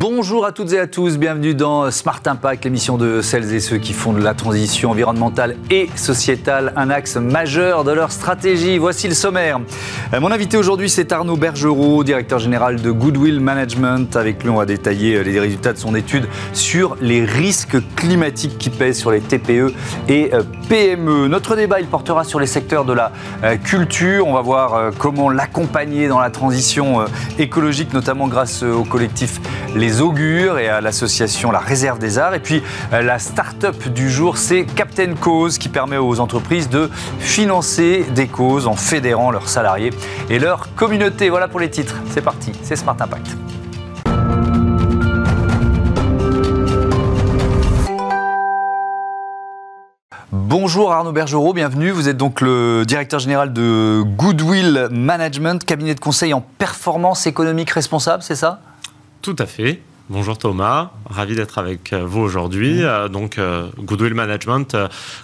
Bonjour 0.00 0.46
à 0.46 0.52
toutes 0.52 0.72
et 0.74 0.78
à 0.78 0.86
tous, 0.86 1.18
bienvenue 1.18 1.56
dans 1.56 1.90
Smart 1.90 2.20
Impact, 2.24 2.64
l'émission 2.64 2.96
de 2.96 3.20
celles 3.20 3.52
et 3.52 3.58
ceux 3.58 3.78
qui 3.78 3.92
font 3.92 4.12
de 4.12 4.22
la 4.22 4.32
transition 4.32 4.92
environnementale 4.92 5.56
et 5.72 5.90
sociétale 5.96 6.72
un 6.76 6.88
axe 6.88 7.16
majeur 7.16 7.82
de 7.82 7.90
leur 7.90 8.12
stratégie. 8.12 8.78
Voici 8.78 9.08
le 9.08 9.14
sommaire. 9.14 9.58
Euh, 10.14 10.20
mon 10.20 10.30
invité 10.30 10.56
aujourd'hui, 10.56 10.88
c'est 10.88 11.10
Arnaud 11.10 11.36
Bergerot, 11.36 12.04
directeur 12.04 12.38
général 12.38 12.80
de 12.80 12.92
Goodwill 12.92 13.40
Management. 13.40 14.14
Avec 14.14 14.44
lui, 14.44 14.50
on 14.50 14.58
va 14.58 14.66
détailler 14.66 15.16
euh, 15.16 15.22
les 15.22 15.40
résultats 15.40 15.72
de 15.72 15.78
son 15.78 15.96
étude 15.96 16.28
sur 16.52 16.96
les 17.00 17.24
risques 17.24 17.78
climatiques 17.96 18.56
qui 18.56 18.70
pèsent 18.70 18.98
sur 18.98 19.10
les 19.10 19.20
TPE 19.20 19.74
et 20.08 20.32
euh, 20.32 20.44
PME. 20.68 21.26
Notre 21.26 21.56
débat, 21.56 21.80
il 21.80 21.88
portera 21.88 22.22
sur 22.22 22.38
les 22.38 22.46
secteurs 22.46 22.84
de 22.84 22.92
la 22.92 23.10
culture. 23.64 24.28
On 24.28 24.34
va 24.34 24.42
voir 24.42 24.92
comment 24.98 25.28
l'accompagner 25.28 26.06
dans 26.06 26.20
la 26.20 26.30
transition 26.30 27.04
écologique, 27.38 27.92
notamment 27.94 28.28
grâce 28.28 28.62
au 28.62 28.84
collectif 28.84 29.40
augures 30.00 30.58
et 30.58 30.68
à 30.68 30.80
l'association 30.80 31.50
La 31.50 31.58
Réserve 31.58 31.98
des 31.98 32.18
Arts. 32.18 32.34
Et 32.34 32.40
puis 32.40 32.62
euh, 32.92 33.02
la 33.02 33.18
start-up 33.18 33.88
du 33.88 34.10
jour, 34.10 34.36
c'est 34.36 34.64
Captain 34.64 35.14
Cause 35.14 35.58
qui 35.58 35.68
permet 35.68 35.96
aux 35.96 36.20
entreprises 36.20 36.68
de 36.68 36.90
financer 37.18 38.06
des 38.14 38.26
causes 38.26 38.66
en 38.66 38.76
fédérant 38.76 39.30
leurs 39.30 39.48
salariés 39.48 39.90
et 40.30 40.38
leur 40.38 40.74
communauté. 40.74 41.30
Voilà 41.30 41.48
pour 41.48 41.60
les 41.60 41.70
titres. 41.70 41.96
C'est 42.10 42.22
parti, 42.22 42.52
c'est 42.62 42.76
Smart 42.76 42.96
Impact. 43.00 43.36
Bonjour 50.30 50.92
Arnaud 50.92 51.12
Bergerot, 51.12 51.52
bienvenue. 51.52 51.90
Vous 51.90 52.08
êtes 52.08 52.16
donc 52.16 52.40
le 52.40 52.84
directeur 52.86 53.20
général 53.20 53.52
de 53.52 54.02
Goodwill 54.02 54.88
Management, 54.90 55.64
cabinet 55.64 55.94
de 55.94 56.00
conseil 56.00 56.32
en 56.32 56.40
performance 56.40 57.26
économique 57.26 57.70
responsable, 57.70 58.22
c'est 58.22 58.34
ça? 58.34 58.60
Tout 59.22 59.36
à 59.38 59.46
fait. 59.46 59.80
Bonjour 60.10 60.38
Thomas, 60.38 60.92
ravi 61.04 61.34
d'être 61.34 61.58
avec 61.58 61.92
euh, 61.92 62.02
vous 62.02 62.20
aujourd'hui. 62.20 62.82
Euh, 62.82 63.08
donc 63.08 63.36
euh, 63.36 63.66
Goodwill 63.78 64.14
Management, 64.14 64.74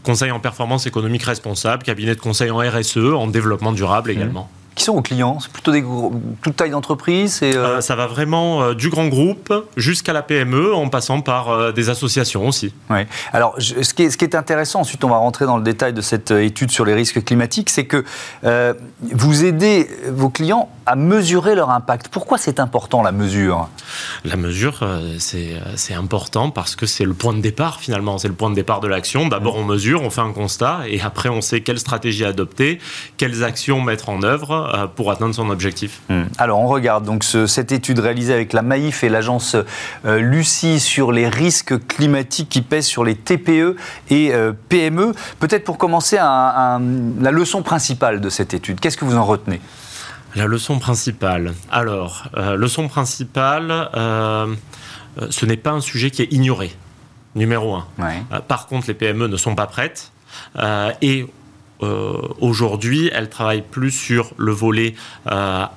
conseil 0.02 0.30
en 0.30 0.40
performance 0.40 0.86
économique 0.86 1.22
responsable, 1.22 1.82
cabinet 1.82 2.14
de 2.14 2.20
conseil 2.20 2.50
en 2.50 2.58
RSE, 2.58 2.98
en 2.98 3.26
développement 3.26 3.72
durable 3.72 4.10
également. 4.10 4.50
Qui 4.74 4.84
sont 4.84 4.94
vos 4.94 5.02
clients? 5.02 5.38
C'est 5.40 5.52
plutôt 5.52 5.70
des 5.70 5.82
toute 6.42 6.56
taille 6.56 6.70
d'entreprise 6.70 7.40
euh, 7.44 7.80
Ça 7.80 7.94
va 7.94 8.08
vraiment 8.08 8.74
du 8.74 8.90
grand 8.90 9.06
groupe 9.06 9.54
jusqu'à 9.76 10.12
la 10.12 10.20
PME, 10.20 10.74
en 10.74 10.88
passant 10.88 11.20
par 11.20 11.72
des 11.72 11.88
associations 11.88 12.46
aussi. 12.46 12.74
Oui. 12.90 13.06
Alors, 13.32 13.54
ce, 13.58 13.94
qui 13.94 14.02
est, 14.02 14.10
ce, 14.10 14.18
qui 14.18 14.24
est, 14.24 14.34
intéressant, 14.34 14.80
ensuite 14.80 15.04
on 15.04 15.08
va 15.08 15.16
rentrer 15.16 15.46
dans 15.46 15.56
le 15.56 15.62
détail 15.62 15.92
de 15.92 16.00
cette 16.00 16.32
étude 16.32 16.72
sur 16.72 16.84
les 16.84 16.92
risques 16.92 17.24
climatiques, 17.24 17.70
c'est 17.70 17.86
que 17.86 18.04
vous 19.00 19.44
aidez 19.44 19.88
vos 20.10 20.28
clients 20.28 20.68
à 20.86 20.96
mesurer 20.96 21.54
leur 21.54 21.70
impact. 21.70 22.08
Pourquoi 22.08 22.38
c'est 22.38 22.60
important 22.60 23.02
la 23.02 23.12
mesure? 23.12 23.68
La 24.24 24.36
mesure, 24.36 24.80
euh, 24.82 25.16
euh, 25.34 25.60
c'est 25.76 25.94
important 25.94 26.50
parce 26.50 26.76
que 26.76 26.86
c'est 26.86 27.04
le 27.04 27.14
point 27.14 27.32
de 27.32 27.40
départ 27.40 27.80
finalement, 27.80 28.18
c'est 28.18 28.28
le 28.28 28.34
point 28.34 28.50
de 28.50 28.54
départ 28.54 28.80
de 28.80 28.88
l'action. 28.88 29.28
D'abord 29.28 29.56
on 29.56 29.64
mesure, 29.64 30.02
on 30.02 30.10
fait 30.10 30.20
un 30.20 30.32
constat 30.32 30.80
et 30.88 31.00
après 31.00 31.28
on 31.28 31.40
sait 31.40 31.60
quelle 31.60 31.78
stratégie 31.78 32.24
adopter, 32.24 32.78
quelles 33.16 33.44
actions 33.44 33.80
mettre 33.80 34.08
en 34.08 34.22
œuvre 34.22 34.52
euh, 34.74 34.86
pour 34.86 35.10
atteindre 35.10 35.34
son 35.34 35.50
objectif. 35.50 36.00
Hmm. 36.08 36.24
Alors 36.38 36.60
on 36.60 36.68
regarde 36.68 37.04
donc 37.04 37.24
cette 37.24 37.72
étude 37.72 37.98
réalisée 37.98 38.34
avec 38.34 38.52
la 38.52 38.62
Maïf 38.62 39.04
et 39.04 39.08
l'agence 39.08 39.56
Lucie 40.04 40.80
sur 40.80 41.12
les 41.12 41.28
risques 41.28 41.86
climatiques 41.86 42.48
qui 42.48 42.62
pèsent 42.62 42.86
sur 42.86 43.04
les 43.04 43.14
TPE 43.14 43.76
et 44.10 44.32
PME. 44.68 45.12
Peut-être 45.40 45.64
pour 45.64 45.78
commencer 45.78 46.16
la 46.16 46.78
leçon 47.30 47.62
principale 47.62 48.20
de 48.20 48.28
cette 48.28 48.54
étude, 48.54 48.80
qu'est-ce 48.80 48.96
que 48.96 49.04
vous 49.04 49.16
en 49.16 49.24
retenez? 49.24 49.60
La 50.34 50.46
leçon 50.46 50.78
principale. 50.78 51.54
Alors, 51.70 52.24
euh, 52.36 52.56
leçon 52.56 52.88
principale, 52.88 53.70
euh, 53.70 54.54
euh, 55.20 55.26
ce 55.30 55.46
n'est 55.46 55.56
pas 55.56 55.70
un 55.70 55.80
sujet 55.80 56.10
qui 56.10 56.22
est 56.22 56.32
ignoré, 56.32 56.72
numéro 57.34 57.74
un. 57.74 57.86
par 58.48 58.66
contre, 58.66 58.88
les 58.88 58.94
PME 58.94 59.28
ne 59.28 59.36
sont 59.36 59.54
pas 59.54 59.66
prêtes. 59.66 60.12
et 61.02 61.26
aujourd'hui, 62.40 63.10
elles 63.12 63.28
travaillent 63.28 63.62
plus 63.62 63.90
sur 63.90 64.32
le 64.38 64.52
volet 64.52 64.94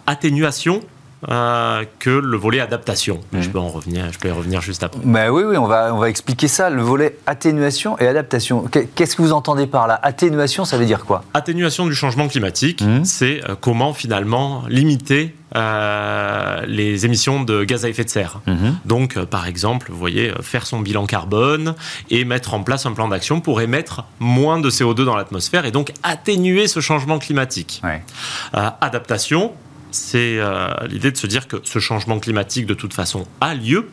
atténuation 0.06 0.82
euh, 1.30 1.84
que 1.98 2.12
le 2.12 2.38
volet 2.38 2.60
adaptation. 2.60 3.22
Je 3.34 3.50
peux 3.50 3.58
en 3.58 3.70
revenir, 3.70 4.06
je 4.12 4.20
peux 4.20 4.28
y 4.28 4.32
revenir 4.32 4.62
juste 4.62 4.84
après. 4.84 5.00
Bah 5.04 5.32
oui, 5.32 5.42
oui, 5.48 5.58
on 5.58 5.66
va, 5.66 5.92
on 5.92 5.98
va 5.98 6.10
expliquer 6.10 6.48
ça, 6.48 6.70
le 6.70 6.84
volet 6.84 7.18
atténuation 7.26 7.98
et 7.98 8.08
adaptation. 8.08 8.66
Qu'est-ce 8.94 9.16
que 9.16 9.24
vous 9.24 9.34
entendez 9.34 9.66
par 9.66 9.88
là? 9.88 10.00
Atténuation, 10.04 10.64
ça 10.64 10.78
veut 10.78 10.86
dire 10.86 11.06
quoi? 11.06 11.24
Atténuation 11.34 11.88
du 11.88 11.96
changement 11.96 12.28
climatique, 12.28 12.84
mmh. 12.84 13.04
c'est 13.04 13.42
euh, 13.50 13.56
comment 13.60 13.94
finalement 13.94 14.64
limiter 14.70 15.34
euh, 15.56 16.62
les 16.68 17.08
émissions 17.08 17.44
de 17.44 17.64
gaz 17.64 17.84
à 17.84 17.90
effet 17.90 18.04
de 18.04 18.10
serre. 18.10 18.42
Mmh. 18.46 18.54
Donc, 18.86 19.18
par 19.26 19.48
exemple, 19.48 19.88
vous 19.90 19.98
voyez, 19.98 20.32
faire 20.42 20.68
son 20.68 20.82
bilan 20.82 21.08
carbone 21.08 21.74
et 22.12 22.26
mettre 22.26 22.54
en 22.54 22.62
place 22.62 22.86
un 22.86 22.92
plan 22.92 23.08
d'action 23.08 23.42
pour 23.42 23.60
émettre 23.60 24.04
moins 24.20 24.60
de 24.60 24.70
CO2 24.70 25.04
dans 25.04 25.16
l'atmosphère 25.16 25.66
et 25.66 25.72
donc 25.72 25.94
atténuer 26.04 26.68
ce 26.68 26.80
changement 26.80 27.18
climatique. 27.18 27.82
adaptation, 28.54 29.54
c'est 29.92 30.38
euh, 30.40 30.70
l'idée 30.90 31.12
de 31.12 31.18
se 31.18 31.28
dire 31.28 31.48
que 31.48 31.58
ce 31.64 31.80
changement 31.80 32.20
climatique, 32.20 32.66
de 32.66 32.74
toute 32.74 32.94
façon, 32.94 33.26
a 33.42 33.54
lieu. 33.56 33.90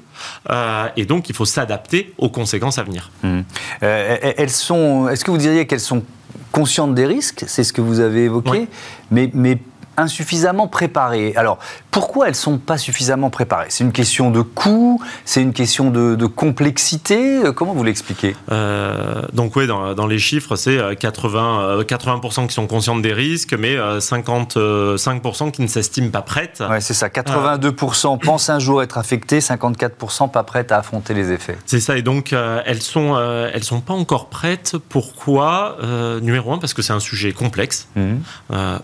Euh, 0.50 0.88
et 0.96 1.06
donc, 1.06 1.28
il 1.28 1.34
faut 1.34 1.44
s'adapter 1.44 2.12
aux 2.18 2.28
conséquences 2.28 2.78
à 2.78 2.82
venir. 2.82 3.10
Mmh. 3.22 3.40
Euh, 3.82 4.16
elles 4.36 4.50
sont, 4.50 5.08
est-ce 5.08 5.24
que 5.24 5.30
vous 5.30 5.38
diriez 5.38 5.66
qu'elles 5.66 5.80
sont 5.80 6.04
conscientes 6.52 6.94
des 6.94 7.06
risques? 7.06 7.44
C'est 7.46 7.64
ce 7.64 7.72
que 7.72 7.80
vous 7.80 8.00
avez 8.00 8.24
évoqué. 8.24 8.68
Mais, 9.10 9.30
mais 9.34 9.58
insuffisamment 9.96 10.68
préparées. 10.68 11.32
Alors, 11.36 11.58
pourquoi 11.90 12.26
elles 12.26 12.32
ne 12.32 12.36
sont 12.36 12.58
pas 12.58 12.78
suffisamment 12.78 13.30
préparées? 13.30 13.66
C'est 13.68 13.84
une 13.84 13.92
question 13.92 14.30
de 14.30 14.40
coût 14.40 15.00
C'est 15.24 15.42
une 15.42 15.52
question 15.52 15.90
de, 15.90 16.26
complexité 16.26 17.40
Comment 17.54 17.72
vous 17.74 17.84
l'expliquez? 17.84 18.34
Euh, 18.50 19.22
Donc 19.32 19.54
oui, 19.56 19.66
dans, 19.66 20.06
les 20.06 20.18
chiffres, 20.18 20.56
c'est 20.56 20.78
80, 20.98 21.60
euh, 21.60 21.84
80% 21.84 22.42
euh, 22.42 22.46
qui 22.46 22.54
sont 22.54 22.66
conscientes 22.66 23.02
des 23.02 23.12
risques, 23.12 23.54
mais 23.54 23.76
55% 23.76 25.50
qui 25.50 25.62
ne 25.62 25.66
s'estiment 25.66 26.10
pas 26.10 26.22
prêtes. 26.22 26.62
Oui, 26.68 26.76
c'est 26.80 26.94
ça. 26.94 27.08
82% 27.08 28.18
pensent 28.18 28.50
un 28.50 28.58
jour 28.58 28.82
être 28.82 28.98
affectés, 28.98 29.38
54% 29.38 30.30
pas 30.30 30.42
prêtes 30.42 30.72
à 30.72 30.78
affronter 30.78 31.14
les 31.14 31.30
effets. 31.30 31.56
C'est 31.66 31.80
ça, 31.80 31.96
et 31.96 32.02
donc 32.02 32.32
elles 32.32 32.76
ne 32.76 32.80
sont, 32.80 33.16
elles 33.18 33.64
sont 33.64 33.80
pas 33.80 33.94
encore 33.94 34.28
prêtes. 34.28 34.76
Pourquoi? 34.88 35.76
Numéro 36.22 36.52
un, 36.52 36.58
parce 36.58 36.74
que 36.74 36.82
c'est 36.82 36.92
un 36.92 37.00
sujet 37.00 37.32
complexe, 37.32 37.88
mmh. 37.94 38.14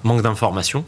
manque 0.04 0.22
d'informations. 0.22 0.84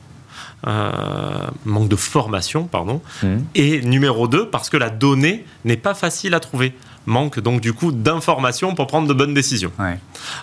Euh, 0.67 1.47
manque 1.65 1.89
de 1.89 1.97
formation, 1.97 2.65
pardon. 2.65 3.01
Mmh. 3.23 3.37
Et 3.55 3.81
numéro 3.83 4.29
2, 4.29 4.49
parce 4.49 4.71
que 4.71 4.77
la 4.77 4.91
donnée 4.91 5.45
n'est 5.65 5.77
pas 5.77 5.95
facile 5.95 6.35
à 6.35 6.41
trouver 6.41 6.75
manque 7.07 7.41
donc 7.41 7.61
du 7.61 7.73
coup 7.73 7.93
d'informations 7.93 8.75
pour 8.75 8.87
prendre 8.87 9.09
de 9.09 9.15
bonnes 9.15 9.35
décisions. 9.35 9.73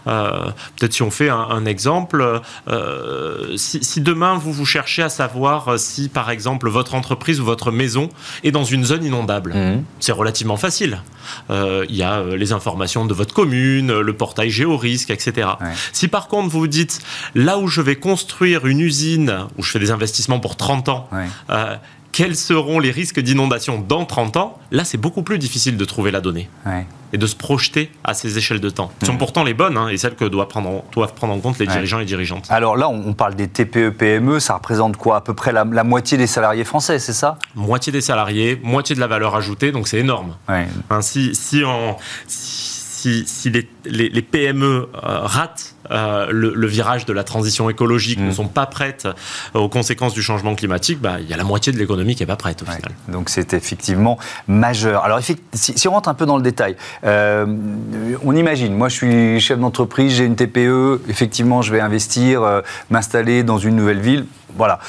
Euh, 0.07 0.51
peut-être 0.77 0.93
si 0.93 1.03
on 1.03 1.11
fait 1.11 1.29
un, 1.29 1.65
exemple, 1.65 2.41
euh, 2.67 3.55
si, 3.57 4.01
demain 4.01 4.35
vous 4.35 4.51
vous 4.51 4.65
cherchez 4.65 5.01
à 5.01 5.09
savoir 5.09 5.79
si 5.79 6.09
par 6.09 6.29
exemple 6.29 6.69
votre 6.69 6.95
entreprise 6.95 7.39
ou 7.39 7.45
votre 7.45 7.71
maison 7.71 8.09
est 8.43 8.51
dans 8.51 8.63
une 8.63 8.83
zone 8.83 9.03
inondable, 9.03 9.53
mmh. 9.53 9.83
c'est 9.99 10.11
relativement 10.11 10.57
facile. 10.57 11.01
Euh, 11.49 11.85
il 11.89 11.95
y 11.95 12.03
a 12.03 12.23
les 12.23 12.53
informations 12.53 13.05
de 13.05 13.13
votre 13.13 13.33
commune, 13.33 13.99
le 13.99 14.13
portail 14.13 14.49
géorisque, 14.49 15.11
etc. 15.11 15.49
Si 15.93 16.07
par 16.07 16.27
contre 16.27 16.49
vous 16.49 16.59
vous 16.59 16.67
dites 16.67 16.99
là 17.35 17.57
où 17.57 17.67
je 17.67 17.81
vais 17.81 17.95
construire 17.95 18.65
une 18.65 18.81
usine 18.81 19.45
où 19.57 19.63
je 19.63 19.71
fais 19.71 19.79
des 19.79 19.91
investissements 19.91 20.39
pour 20.39 20.57
30 20.57 20.89
ans, 20.89 21.09
quels 22.11 22.35
seront 22.35 22.79
les 22.79 22.91
risques 22.91 23.19
d'inondation 23.19 23.79
dans 23.79 24.05
30 24.05 24.37
ans, 24.37 24.59
là 24.71 24.83
c'est 24.83 24.97
beaucoup 24.97 25.21
plus 25.21 25.39
difficile 25.39 25.77
de 25.77 25.85
trouver 25.85 26.11
la 26.11 26.21
donnée. 26.21 26.49
Et 27.11 27.17
de 27.17 27.25
se 27.25 27.35
projeter 27.35 27.91
à 28.03 28.13
ces 28.13 28.37
échelles 28.37 28.59
de 28.59 28.69
temps, 28.69 28.91
qui 28.99 29.07
sont 29.07 29.17
pourtant 29.17 29.43
les 29.43 29.55
bonnes, 29.55 29.77
hein, 29.77 29.87
et 29.87 29.97
celles 29.97 30.13
que 30.13 30.25
doivent 30.25 30.47
prendre, 30.47 30.69
en, 30.69 30.85
doivent 30.91 31.15
prendre 31.15 31.33
en 31.33 31.39
compte 31.39 31.57
les 31.57 31.65
dirigeants 31.65 31.99
et 31.99 32.05
dirigeantes. 32.05 32.45
Alors 32.51 32.77
là, 32.77 32.87
on 32.87 33.13
parle 33.13 33.33
des 33.33 33.47
TPE-PME, 33.47 34.39
ça 34.39 34.53
représente 34.53 34.95
quoi? 34.95 35.17
À 35.17 35.21
peu 35.21 35.33
près 35.33 35.51
la, 35.51 35.65
moitié 35.65 36.19
des 36.19 36.27
salariés 36.27 36.63
français, 36.63 36.99
c'est 36.99 37.13
ça? 37.13 37.39
Moitié 37.55 37.91
des 37.91 38.01
salariés, 38.01 38.61
moitié 38.61 38.93
de 38.93 38.99
la 38.99 39.07
valeur 39.07 39.35
ajoutée, 39.35 39.71
donc 39.71 39.87
c'est 39.87 39.97
énorme. 39.97 40.35
Hein, 40.47 41.01
si, 41.01 41.33
si, 41.33 41.63
on, 41.65 41.95
si, 42.27 42.68
les, 43.05 44.21
PME 44.21 44.65
euh, 44.65 44.85
ratent 44.93 45.75
euh, 45.91 46.27
le, 46.31 46.67
virage 46.67 47.05
de 47.05 47.13
la 47.13 47.23
transition 47.23 47.69
écologique, 47.69 48.19
ne 48.19 48.29
mm. 48.29 48.33
sont 48.33 48.47
pas 48.47 48.65
prêtes 48.65 49.07
euh, 49.55 49.59
aux 49.59 49.69
conséquences 49.69 50.13
du 50.13 50.21
changement 50.21 50.55
climatique, 50.55 50.99
bah, 50.99 51.17
il 51.19 51.29
y 51.29 51.33
a 51.33 51.37
la 51.37 51.43
moitié 51.43 51.73
de 51.73 51.77
l'économie 51.77 52.15
qui 52.15 52.21
n'est 52.21 52.27
pas 52.27 52.35
prête 52.35 52.61
au 52.61 52.65
final. 52.65 52.91
Donc 53.07 53.29
c'est 53.29 53.53
effectivement 53.53 54.17
majeur. 54.47 55.03
Alors 55.03 55.19
si, 55.53 55.87
on 55.87 55.91
rentre 55.91 56.09
un 56.09 56.13
peu 56.13 56.25
dans 56.25 56.37
le 56.37 56.43
détail, 56.43 56.75
on 57.03 58.35
imagine, 58.35 58.75
moi 58.75 58.89
je 58.89 58.95
suis 58.95 59.39
chef 59.39 59.59
d'entreprise, 59.59 60.13
j'ai 60.13 60.25
une 60.25 60.35
TPE, 60.35 61.01
effectivement 61.09 61.61
je 61.61 61.71
vais 61.71 61.79
investir, 61.79 62.61
m'installer 62.89 63.43
dans 63.43 63.57
une 63.57 63.75
nouvelle 63.75 63.99
ville, 63.99 64.25
voilà. 64.55 64.79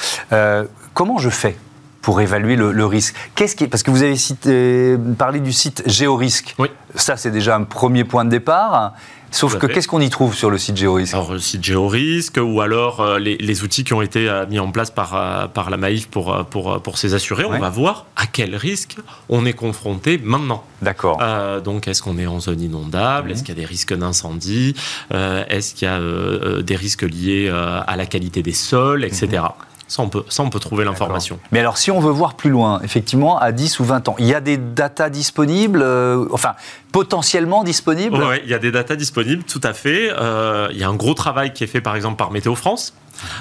comment 0.95 1.19
je 1.19 1.31
fais 1.31 1.57
pour 2.03 2.21
évaluer 2.21 2.57
le, 2.57 2.87
risque. 2.87 3.15
Qu'est-ce 3.35 3.57
qui 3.57 3.69
parce 3.69 3.83
que 3.83 3.91
vous 3.91 4.03
avez 4.03 4.17
cité, 4.17 4.97
parlé 5.19 5.41
du 5.41 5.53
site 5.53 5.83
Géorisque. 5.87 6.55
Oui. 6.59 6.69
Ça, 6.95 7.17
c'est 7.17 7.31
déjà 7.31 7.57
un 7.57 7.65
premier 7.65 8.05
point 8.05 8.25
de 8.25 8.31
départ. 8.31 8.95
Sauf 9.31 9.59
que 9.59 9.67
qu'est-ce 9.67 9.89
qu'on 9.89 10.01
y 10.01 10.11
trouve 10.11 10.35
sur 10.35 10.51
le 10.51 10.59
site 10.59 10.77
GeoRisque 10.77 11.15
Alors, 11.15 11.33
le 11.33 11.39
site 11.39 11.63
GeoRisque 11.63 12.41
ou 12.43 12.61
alors 12.61 13.01
euh, 13.01 13.19
les, 13.19 13.63
outils 13.63 13.85
qui 13.85 13.95
ont 13.95 14.03
été 14.03 14.29
euh, 14.29 14.47
mis 14.47 14.59
en 14.59 14.71
place 14.71 14.91
par, 14.91 15.15
euh, 15.15 15.47
par 15.47 15.71
la 15.71 15.77
Maïf 15.77 16.09
pour, 16.09 16.45
pour, 16.47 16.83
pour 16.83 16.99
ces 16.99 17.15
assurés, 17.15 17.45
on 17.45 17.59
va 17.59 17.71
voir 17.71 18.07
à 18.17 18.27
quel 18.27 18.57
risque 18.57 18.97
on 19.29 19.47
est 19.47 19.53
confronté 19.53 20.21
maintenant. 20.23 20.65
D'accord. 20.83 21.23
donc, 21.63 21.89
est-ce 21.89 22.03
qu'on 22.03 22.19
est 22.19 22.27
en 22.27 22.41
zone 22.41 22.61
inondable? 22.61 23.31
Est-ce 23.31 23.43
qu'il 23.43 23.55
y 23.55 23.59
a 23.59 23.61
des 23.61 23.67
risques 23.67 23.95
d'incendie? 23.95 24.75
Est-ce 25.11 25.75
qu'il 25.75 25.87
y 25.87 25.91
a 25.91 26.63
des 26.63 26.77
risques 26.77 27.03
liés 27.03 27.51
à 27.51 27.97
la 27.97 28.07
qualité 28.07 28.43
des 28.43 28.53
sols, 28.53 29.05
etc. 29.05 29.43
Ça, 29.91 30.05
on 30.05 30.09
peut, 30.09 30.23
ça, 30.29 30.45
on 30.45 30.51
peut 30.51 30.61
trouver 30.61 30.85
l'information. 30.85 31.41
Mais 31.51 31.59
alors, 31.59 31.77
si 31.77 31.91
on 31.91 31.99
veut 31.99 32.13
voir 32.13 32.35
plus 32.35 32.49
loin, 32.49 32.81
effectivement, 32.85 33.41
à 33.41 33.51
10 33.51 33.81
ou 33.81 33.85
20 33.85 34.09
ans, 34.09 34.15
il 34.21 34.27
y 34.27 34.35
a 34.35 34.41
des 34.41 34.57
datas 34.57 35.11
disponibles, 35.11 35.83
euh, 35.83 36.27
enfin, 36.31 36.55
potentiellement 36.93 37.65
disponibles? 37.65 38.23
Oui, 38.23 38.37
il 38.45 38.51
y 38.51 38.55
a 38.55 38.61
des 38.61 38.71
datas 38.71 38.95
disponibles, 38.95 39.43
tout 39.43 39.61
à 39.65 39.73
fait. 39.73 40.13
Euh, 40.13 40.69
il 40.71 40.79
y 40.79 40.85
a 40.85 40.89
un 40.89 40.95
gros 40.95 41.15
travail 41.15 41.53
qui 41.53 41.65
est 41.65 41.67
fait, 41.67 41.81
par 41.81 41.97
exemple, 41.97 42.19
par 42.19 42.31
Météo 42.31 42.55
France. 42.55 42.95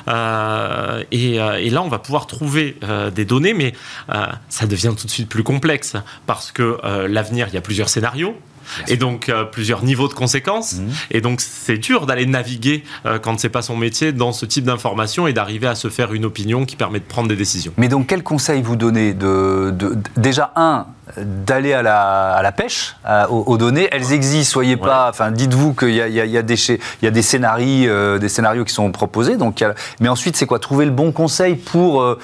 Euh, 0.07 1.04
et, 1.12 1.36
et, 1.36 1.69
là, 1.69 1.84
on 1.84 1.88
va 1.88 2.00
pouvoir 2.00 2.25
trouver 2.25 2.80
des 3.13 3.25
données, 3.25 3.54
mais 3.54 3.75
ça 4.50 4.66
devient 4.66 4.94
tout 4.98 5.06
de 5.06 5.12
suite 5.12 5.30
plus 5.30 5.44
complexe 5.44 5.94
parce 6.25 6.51
que 6.51 6.80
l'avenir, 7.07 7.48
il 7.50 7.54
y 7.54 7.57
a 7.57 7.62
plusieurs 7.62 7.90
scénarios 7.90 8.36
et 8.88 8.98
donc 8.98 9.30
euh, 9.30 9.44
plusieurs 9.44 9.83
niveaux 9.83 10.07
de 10.07 10.13
conséquences. 10.13 10.75
Mhm. 10.75 10.89
Et 11.12 11.21
donc 11.21 11.42
c'est 11.42 11.77
dur 11.77 12.06
d'aller 12.06 12.25
naviguer 12.25 12.83
euh, 13.06 13.19
quand 13.19 13.39
c'est 13.39 13.50
pas 13.50 13.62
son 13.62 13.75
métier 13.75 14.12
dans 14.12 14.31
ce 14.31 14.45
type 14.45 14.66
d'informations 14.66 15.27
et 15.27 15.33
d'arriver 15.33 15.68
à 15.68 15.75
se 15.75 15.89
faire 15.89 16.13
une 16.13 16.25
opinion 16.25 16.66
qui 16.66 16.75
permet 16.75 17.00
de 17.00 17.06
prendre 17.06 17.27
des 17.27 17.36
décisions. 17.36 17.74
Mais 17.77 17.88
donc 17.88 18.07
quel 18.07 18.24
conseil 18.24 18.62
vous 18.62 18.75
donnez 18.75 19.13
de, 19.13 19.74
déjà 20.18 20.51
un 20.56 20.86
d'aller 21.18 21.74
à 21.74 21.81
la, 21.81 22.33
à 22.33 22.44
la 22.44 22.51
pêche 22.51 22.95
aux, 23.30 23.57
données. 23.57 23.88
Elles 23.92 24.13
existent, 24.13 24.51
soyez 24.51 24.77
pas. 24.77 25.07
Enfin, 25.10 25.31
dites-vous 25.31 25.74
qu'il 25.74 25.94
y 25.94 26.01
a, 26.01 26.07
il 26.07 26.13
y, 26.13 26.38
a 26.38 26.42
des, 26.42 26.69
il 26.69 26.80
y 27.04 27.07
a 27.07 27.12
des 27.12 27.22
scénarios, 27.22 27.89
euh, 27.89 28.19
des 28.19 28.30
scénarios 28.30 28.63
qui 28.63 28.74
sont 28.74 28.92
proposés. 28.92 29.36
Donc, 29.36 29.63
mais 30.00 30.10
ensuite, 30.10 30.36
c'est 30.36 30.45
quoi? 30.45 30.60
Trouver 30.60 30.86
le 30.86 30.92
bon 30.92 31.12
conseil 31.12 31.56
pour 31.56 32.18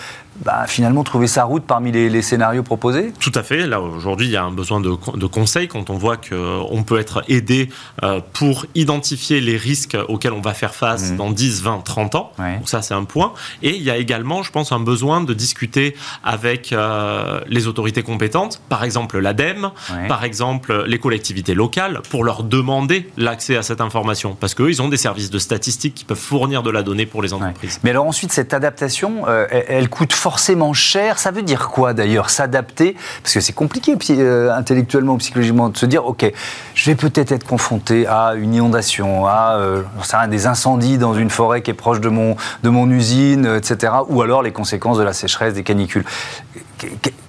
bah, 0.44 0.66
finalement 0.68 1.04
trouver 1.04 1.28
sa 1.28 1.44
route 1.46 1.64
parmi 1.66 1.92
les, 1.92 2.22
scénarios 2.22 2.64
proposés 2.64 3.14
Tout 3.20 3.32
à 3.36 3.44
fait. 3.44 3.68
Là, 3.68 3.80
aujourd'hui, 3.80 4.28
il 4.28 4.32
y 4.32 4.36
a 4.36 4.44
un 4.44 4.52
besoin 4.52 4.80
de, 4.80 4.96
de 5.16 5.26
conseils 5.28 5.68
quand 5.68 5.90
on 5.90 5.98
voit 5.98 6.18
qu'on 6.18 6.84
peut 6.84 7.00
être 7.00 7.24
aidé 7.28 7.70
euh, 8.04 8.20
pour 8.34 8.66
identifier 8.76 9.42
les 9.42 9.58
risques 9.58 9.98
auxquels 10.08 10.34
on 10.34 10.42
va 10.42 10.54
faire 10.54 10.74
face 10.74 11.12
mmh. 11.12 11.18
dans 11.18 11.32
10, 11.32 11.62
20, 11.62 11.82
30 11.84 12.16
ans. 12.16 12.32
Donc 12.38 12.68
ça, 12.68 12.82
c'est 12.82 12.94
un 12.94 13.04
point. 13.04 13.34
Et 13.62 13.76
il 13.76 13.84
y 13.84 13.92
a 13.92 13.98
également, 13.98 14.44
je 14.44 14.52
pense, 14.52 14.72
un 14.72 14.80
besoin 14.80 15.22
de 15.22 15.34
discuter 15.34 15.96
avec 16.24 16.74
euh, 16.74 17.42
les 17.48 17.68
autorités 17.68 18.04
compétentes, 18.04 18.62
par 18.70 18.84
exemple 18.84 19.20
l'ADEME, 19.20 19.72
par 20.08 20.24
exemple 20.24 20.84
les 20.86 21.00
collectivités 21.00 21.54
locales, 21.54 22.02
pour 22.10 22.24
leur 22.24 22.44
demander 22.44 23.10
l'accès 23.18 23.56
à 23.56 23.64
cette 23.64 23.82
information. 23.82 24.36
Parce 24.40 24.54
qu'eux, 24.54 24.70
ils 24.70 24.82
ont 24.82 24.90
des 24.90 24.98
services 24.98 25.30
de 25.30 25.40
statistiques 25.40 25.96
qui 25.96 26.06
peuvent 26.06 26.18
fournir 26.18 26.64
de 26.64 26.72
la 26.72 26.84
donnée 26.84 27.06
pour 27.06 27.22
les 27.22 27.34
entreprises. 27.34 27.80
Mais 27.84 27.92
alors 27.92 28.06
ensuite, 28.06 28.32
cette 28.32 28.54
adaptation, 28.54 29.26
euh, 29.28 29.46
elle, 29.50 29.66
elle 29.68 29.90
coûte 29.90 30.14
forcément 30.25 30.74
cher. 30.74 31.19
Ça 31.19 31.30
veut 31.30 31.44
dire 31.44 31.69
quoi 31.69 31.94
d'ailleurs 31.94 32.31
S'adapter? 32.31 32.95
Parce 33.22 33.36
que 33.36 33.39
c'est 33.42 33.54
compliqué 33.54 33.95
euh, 34.10 34.51
intellectuellement 34.51 35.13
ou 35.13 35.18
psychologiquement 35.18 35.69
de 35.69 35.77
se 35.77 35.86
dire 35.86 36.04
ok, 36.04 36.25
je 36.74 36.86
vais 36.89 36.95
peut-être 36.95 37.31
être 37.31 37.45
confronté 37.45 38.07
à 38.07 38.33
une 38.33 38.56
inondation, 38.56 39.27
à 39.27 39.57
euh, 39.60 39.83
des 40.27 40.48
incendies 40.48 40.98
dans 40.98 41.13
une 41.13 41.30
forêt 41.30 41.62
qui 41.62 41.69
est 41.69 41.75
proche 41.75 42.00
de 42.00 42.10
mon, 42.10 42.36
de 42.63 42.69
mon 42.69 42.89
usine, 42.89 43.45
etc. 43.45 43.94
Ou 44.10 44.24
alors 44.24 44.42
les 44.42 44.51
conséquences 44.51 44.98
de 44.98 45.04
la 45.04 45.13
sécheresse, 45.13 45.54
des 45.54 45.62
canicules. 45.62 46.06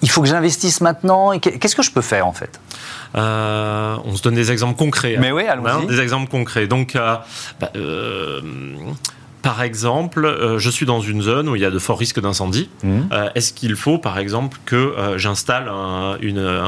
Il 0.01 0.09
faut 0.09 0.23
que 0.23 0.29
j'investisse 0.29 0.81
maintenant. 0.81 1.39
Qu'est-ce 1.39 1.77
que 1.77 1.83
je 1.83 1.91
peux 1.91 2.01
faire 2.01 2.27
en 2.27 2.33
fait? 2.33 2.59
Euh, 3.15 3.97
on 4.07 4.17
se 4.17 4.23
donne 4.23 4.35
des 4.35 4.51
exemples 4.53 4.79
concrets. 4.79 5.17
Hein. 5.17 5.21
Mais 5.21 5.33
oui, 5.33 5.45
allons-y. 5.47 5.69
Hein, 5.69 5.85
des 5.87 6.01
exemples 6.01 6.31
concrets. 6.31 6.67
Donc, 6.67 6.95
bah, 6.95 7.73
par 9.47 9.63
exemple, 9.63 10.25
euh, 10.25 10.59
je 10.59 10.69
suis 10.69 10.87
dans 10.87 11.01
une 11.01 11.23
zone 11.23 11.49
où 11.49 11.55
il 11.55 11.63
y 11.63 11.65
a 11.65 11.71
de 11.71 11.79
forts 11.79 12.01
risques 12.01 12.21
d'incendie. 12.21 12.69
Mmh. 12.83 13.03
Euh, 13.13 13.31
est-ce 13.37 13.53
qu'il 13.53 13.77
faut, 13.77 13.97
par 13.97 14.19
exemple, 14.19 14.59
que 14.65 14.75
euh, 14.75 15.19
j'installe 15.19 15.69
un, 15.69 16.17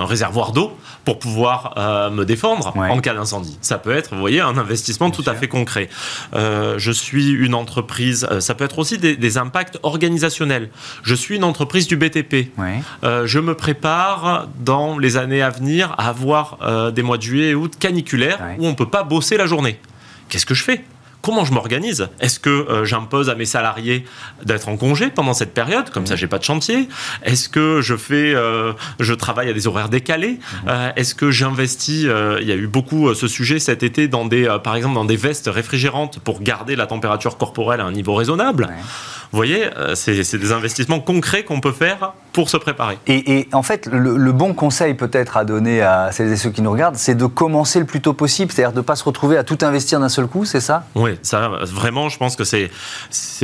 réservoir 0.04 0.52
d'eau 0.52 0.78
pour 1.04 1.19
pouvoir 1.19 1.75
me 2.12 2.25
défendre 2.25 2.72
en 2.76 3.00
cas 3.00 3.14
d'incendie? 3.14 3.58
Ça 3.62 3.78
peut 3.78 3.90
être, 3.90 4.14
vous 4.14 4.20
voyez, 4.20 4.40
un 4.40 4.56
investissement 4.56 5.10
tout 5.10 5.25
à 5.26 5.34
fait 5.34 5.48
concret. 5.48 5.88
je 6.34 6.90
suis 6.92 7.30
une 7.32 7.54
entreprise, 7.54 8.28
ça 8.38 8.54
peut 8.54 8.64
être 8.64 8.78
aussi 8.78 8.98
des, 8.98 9.38
impacts 9.38 9.78
organisationnels. 9.82 10.70
Je 11.02 11.14
suis 11.14 11.36
une 11.36 11.44
entreprise 11.44 11.88
du 11.88 11.96
BTP. 11.96 12.52
je 13.02 13.38
me 13.40 13.54
prépare 13.54 14.46
dans 14.60 14.98
les 14.98 15.16
années 15.16 15.42
à 15.42 15.50
venir 15.50 15.94
à 15.98 16.08
avoir 16.08 16.92
des 16.92 17.02
mois 17.02 17.16
de 17.16 17.22
juillet 17.22 17.50
et 17.50 17.54
août 17.54 17.75
caniculaires 17.78 18.38
où 18.58 18.66
on 18.66 18.70
ne 18.70 18.76
peut 18.76 18.90
pas 18.90 19.02
bosser 19.02 19.36
la 19.36 19.46
journée. 19.46 19.80
Qu'est-ce 20.28 20.46
que 20.46 20.54
je 20.54 20.62
fais? 20.62 20.84
Comment 21.22 21.44
je 21.44 21.52
m'organise? 21.52 22.08
Est-ce 22.20 22.40
que 22.40 22.50
euh, 22.50 22.84
j'impose 22.84 23.28
à 23.30 23.34
mes 23.34 23.44
salariés 23.44 24.04
d'être 24.44 24.68
en 24.68 24.76
congé 24.76 25.08
pendant 25.08 25.34
cette 25.34 25.54
période? 25.54 25.90
Comme 25.90 26.06
ça, 26.06 26.16
j'ai 26.16 26.26
pas 26.26 26.38
de 26.38 26.44
chantier. 26.44 26.88
Est-ce 27.22 27.48
que 27.48 27.80
je 27.82 27.96
fais, 27.96 28.34
euh, 28.34 28.72
je 29.00 29.14
travaille 29.14 29.48
à 29.48 29.52
des 29.52 29.66
horaires 29.66 29.88
décalés? 29.88 30.38
Mhm. 30.38 30.68
euh, 30.68 30.90
Est-ce 30.96 31.14
que 31.14 31.30
j'investis 31.30 32.02
Il 32.04 32.46
y 32.46 32.52
a 32.52 32.56
eu 32.56 32.66
beaucoup 32.66 33.14
ce 33.14 33.28
sujet 33.28 33.58
cet 33.58 33.82
été 33.82 34.08
dans 34.08 34.24
des, 34.24 34.48
par 34.62 34.76
exemple, 34.76 34.94
dans 34.94 35.04
des 35.04 35.16
vestes 35.16 35.50
réfrigérantes 35.52 36.18
pour 36.20 36.40
garder 36.42 36.76
la 36.76 36.86
température 36.86 37.36
corporelle 37.36 37.80
à 37.80 37.84
un 37.84 37.92
niveau 37.92 38.14
raisonnable? 38.14 38.68
Vous 39.32 39.36
voyez, 39.36 39.69
c'est 39.94 40.38
des 40.38 40.52
investissements 40.52 41.00
concrets 41.00 41.44
qu'on 41.44 41.60
peut 41.60 41.72
faire 41.72 42.12
pour 42.32 42.50
se 42.50 42.56
préparer. 42.56 42.98
Et, 43.06 43.48
en 43.52 43.62
fait, 43.62 43.86
le, 43.86 44.32
bon 44.32 44.54
conseil 44.54 44.94
peut-être 44.94 45.36
à 45.36 45.44
donner 45.44 45.82
à 45.82 46.12
celles 46.12 46.32
et 46.32 46.36
ceux 46.36 46.50
qui 46.50 46.62
nous 46.62 46.70
regardent, 46.70 46.96
c'est 46.96 47.14
de 47.14 47.26
commencer 47.26 47.80
le 47.80 47.84
plus 47.84 48.00
tôt 48.00 48.12
possible, 48.12 48.52
c'est-à-dire 48.52 48.72
de 48.72 48.78
ne 48.78 48.82
pas 48.82 48.96
se 48.96 49.04
retrouver 49.04 49.36
à 49.36 49.44
tout 49.44 49.58
investir 49.62 50.00
d'un 50.00 50.08
seul 50.08 50.26
coup, 50.26 50.44
c'est 50.44 50.60
ça? 50.60 50.86
Oui, 50.94 51.12
ça, 51.22 51.48
vraiment, 51.64 52.08
je 52.08 52.16
pense 52.16 52.36
que 52.36 52.44
c'est, 52.44 52.70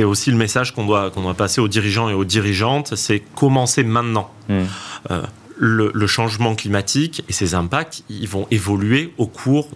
aussi 0.03 0.31
le 0.31 0.37
message 0.37 0.73
qu'on 0.73 0.85
doit, 0.85 1.11
qu'on 1.11 1.21
doit 1.21 1.33
passer 1.33 1.61
aux 1.61 1.67
dirigeants 1.67 2.09
et 2.09 2.13
aux 2.13 2.25
dirigeantes, 2.25 2.95
c'est 2.95 3.19
commencer 3.19 3.83
maintenant. 3.83 4.29
Hmm. 4.47 4.63
Euh, 5.11 5.21
le, 5.57 6.07
changement 6.07 6.55
climatique 6.55 7.23
et 7.27 7.33
ses 7.33 7.55
impacts, 7.55 8.03
ils 8.09 8.27
vont 8.27 8.47
évoluer 8.51 9.13
au 9.17 9.27
cours 9.27 9.67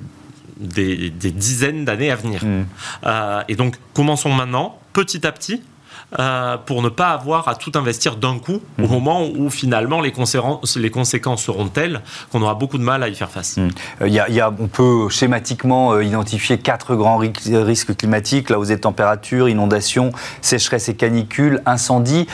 des, 0.58 1.10
dizaines 1.10 1.86
d'années 1.86 2.12
à 2.12 2.16
venir. 2.16 2.44
Hmm. 2.44 2.66
Euh, 3.06 3.42
et 3.48 3.56
donc, 3.56 3.76
commençons 3.94 4.32
maintenant, 4.32 4.80
petit 4.94 5.26
à 5.26 5.32
petit, 5.32 5.62
euh, 6.18 6.58
pour 6.58 6.82
ne 6.82 6.90
pas 6.90 7.10
avoir 7.10 7.48
à 7.48 7.56
tout 7.56 7.72
investir 7.76 8.16
d'un 8.16 8.40
coup 8.40 8.62
au 8.80 8.82
mhm. 8.82 8.90
moment 8.90 9.28
où 9.28 9.50
finalement 9.52 10.02
les 10.02 10.12
conséquences, 10.12 10.76
les 10.76 10.90
conséquences 10.90 11.44
seront 11.44 11.68
telles 11.68 12.02
qu'on 12.32 12.42
aura 12.42 12.56
beaucoup 12.56 12.80
de 12.80 12.84
mal 12.84 13.04
à 13.04 13.10
y 13.10 13.16
faire 13.16 13.30
face. 13.30 13.58
Euh, 13.60 14.08
il 14.08 14.14
y 14.14 14.40
a, 14.42 14.52
on 14.60 14.68
peut 14.68 15.08
schématiquement 15.10 15.94
euh, 15.94 16.04
identifier 16.04 16.58
quatre 16.58 16.96
grands 16.96 17.18
risques 17.18 17.96
climatiques, 17.96 18.50
la 18.50 18.58
hausse 18.58 18.70
des 18.70 18.80
températures, 18.80 19.50
inondations, 19.50 20.12
sécheresse 20.42 20.90
et 20.90 20.96
canicules, 20.96 21.62
incendies 21.68 22.28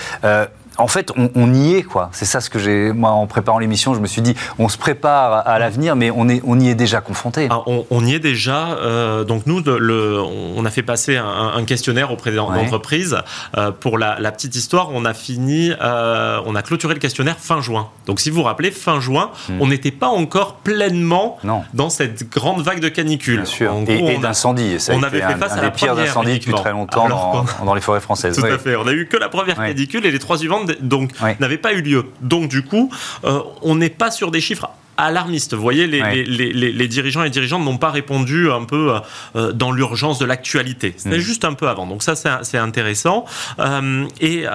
en 0.77 0.87
fait, 0.87 1.11
on, 1.35 1.53
y 1.53 1.75
est, 1.75 1.83
quoi. 1.83 2.09
C'est 2.11 2.25
ça 2.25 2.41
ce 2.41 2.49
que 2.49 2.59
j'ai, 2.59 2.91
moi, 2.91 3.11
en 3.11 3.27
préparant 3.27 3.59
l'émission, 3.59 3.93
je 3.93 3.99
me 3.99 4.07
suis 4.07 4.21
dit, 4.21 4.35
on 4.59 4.69
se 4.69 4.77
prépare 4.77 5.47
à 5.47 5.59
l'avenir, 5.59 5.95
mais 5.95 6.11
on, 6.11 6.27
est, 6.27 6.41
on 6.45 6.59
y 6.59 6.69
est 6.69 6.75
déjà 6.75 7.01
confronté. 7.01 7.47
Ah, 7.49 7.61
on, 7.65 8.05
y 8.05 8.13
est 8.13 8.19
déjà. 8.19 8.77
Euh, 8.77 9.23
donc 9.23 9.43
nous, 9.45 9.61
le, 9.61 10.21
on 10.21 10.65
a 10.65 10.69
fait 10.69 10.83
passer 10.83 11.17
un, 11.17 11.63
questionnaire 11.65 12.11
auprès 12.11 12.31
d'entreprises. 12.31 13.17
Euh, 13.57 13.71
pour 13.71 13.97
la, 13.97 14.31
petite 14.31 14.55
histoire, 14.55 14.89
on 14.91 15.05
a 15.05 15.13
fini, 15.13 15.71
euh, 15.81 16.41
on 16.45 16.55
a 16.55 16.61
clôturé 16.61 16.93
le 16.93 16.99
questionnaire 16.99 17.37
fin 17.39 17.61
juin. 17.61 17.89
Donc 18.05 18.19
si 18.19 18.29
vous 18.29 18.37
vous 18.37 18.43
rappelez, 18.43 18.71
fin 18.71 18.99
juin, 18.99 19.31
hmm. 19.49 19.61
on 19.61 19.67
n'était 19.67 19.91
pas 19.91 20.07
encore 20.07 20.55
pleinement 20.55 21.37
dans 21.73 21.89
cette 21.89 22.29
grande 22.29 22.61
vague 22.61 22.79
de 22.79 22.89
canicule. 22.89 23.37
Bien 23.37 23.45
sûr. 23.45 23.73
et, 23.87 24.17
d'incendie. 24.17 24.77
On 24.91 25.03
avait 25.03 25.21
fait 25.21 25.35
face 25.35 25.53
à 25.53 25.61
la 25.61 25.69
des 25.69 25.71
pires 25.71 25.97
incendies 25.97 26.39
depuis 26.39 26.53
très 26.53 26.71
longtemps 26.71 27.07
dans, 27.63 27.73
les 27.73 27.81
forêts 27.81 27.99
françaises. 28.01 28.37
Tout 28.37 28.45
à 28.45 28.57
fait. 28.57 28.75
On 28.75 28.87
a 28.87 28.93
eu 28.93 29.07
que 29.07 29.17
la 29.17 29.29
première 29.29 29.55
canicule 29.55 30.05
et 30.05 30.11
les 30.11 30.19
trois 30.19 30.37
suivantes 30.37 30.64
donc 30.81 31.11
n'avait 31.39 31.57
pas 31.57 31.73
eu 31.73 31.81
lieu. 31.81 32.05
Donc 32.21 32.49
du 32.49 32.63
coup, 32.63 32.91
euh, 33.23 33.41
on 33.61 33.75
n'est 33.75 33.89
pas 33.89 34.11
sur 34.11 34.31
des 34.31 34.41
chiffres 34.41 34.69
alarmistes. 34.97 35.53
Vous 35.53 35.61
voyez, 35.61 35.87
les, 35.87 36.87
dirigeants 36.87 37.23
et 37.23 37.29
dirigeantes 37.29 37.65
n'ont 37.65 37.77
pas 37.77 37.91
répondu 37.91 38.49
un 38.49 38.63
peu 38.63 38.93
euh, 39.35 39.51
dans 39.51 39.71
l'urgence 39.73 40.19
de 40.19 40.25
l'actualité. 40.25 40.93
C'était 40.95 41.17
mm. 41.17 41.21
juste 41.21 41.43
un 41.43 41.53
peu 41.53 41.67
avant. 41.67 41.85
Donc 41.85 42.01
ça, 42.01 42.15
c'est 42.15 42.57
intéressant. 42.57 43.25
Euh, 43.59 44.05
et, 44.21 44.45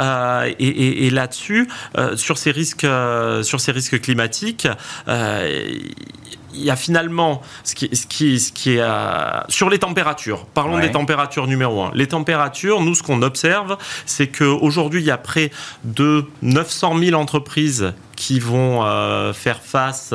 et, 0.59 1.11
là-dessus, 1.11 1.69
sur 2.17 2.39
ces 2.39 2.53
risques, 2.53 2.87
sur 3.43 3.61
ces 3.61 3.73
risques 3.73 4.01
climatiques, 4.01 4.67
il 6.55 6.63
y 6.63 6.71
a 6.71 6.77
finalement 6.77 7.43
ce 7.65 7.75
qui, 7.75 7.95
ce 7.95 8.07
qui, 8.07 8.41
ce 8.41 8.53
qui 8.53 8.73
est 8.77 8.85
sur 9.49 9.71
les 9.71 9.79
températures. 9.79 10.47
Parlons 10.47 10.79
des 10.79 10.91
températures 10.91 11.47
numéro 11.47 11.83
un. 11.83 11.91
Les 11.95 12.09
températures, 12.09 12.81
nous, 12.81 12.95
ce 12.95 13.03
qu'on 13.03 13.23
observe, 13.23 13.77
c'est 14.07 14.29
qu'aujourd'hui, 14.29 15.01
il 15.01 15.07
y 15.07 15.11
a 15.11 15.19
près 15.19 15.51
de 15.85 16.27
900 16.43 16.99
000 16.99 17.21
entreprises 17.21 17.93
qui 18.17 18.39
vont 18.39 18.85
euh, 18.85 19.33
faire 19.33 19.63
face 19.63 20.15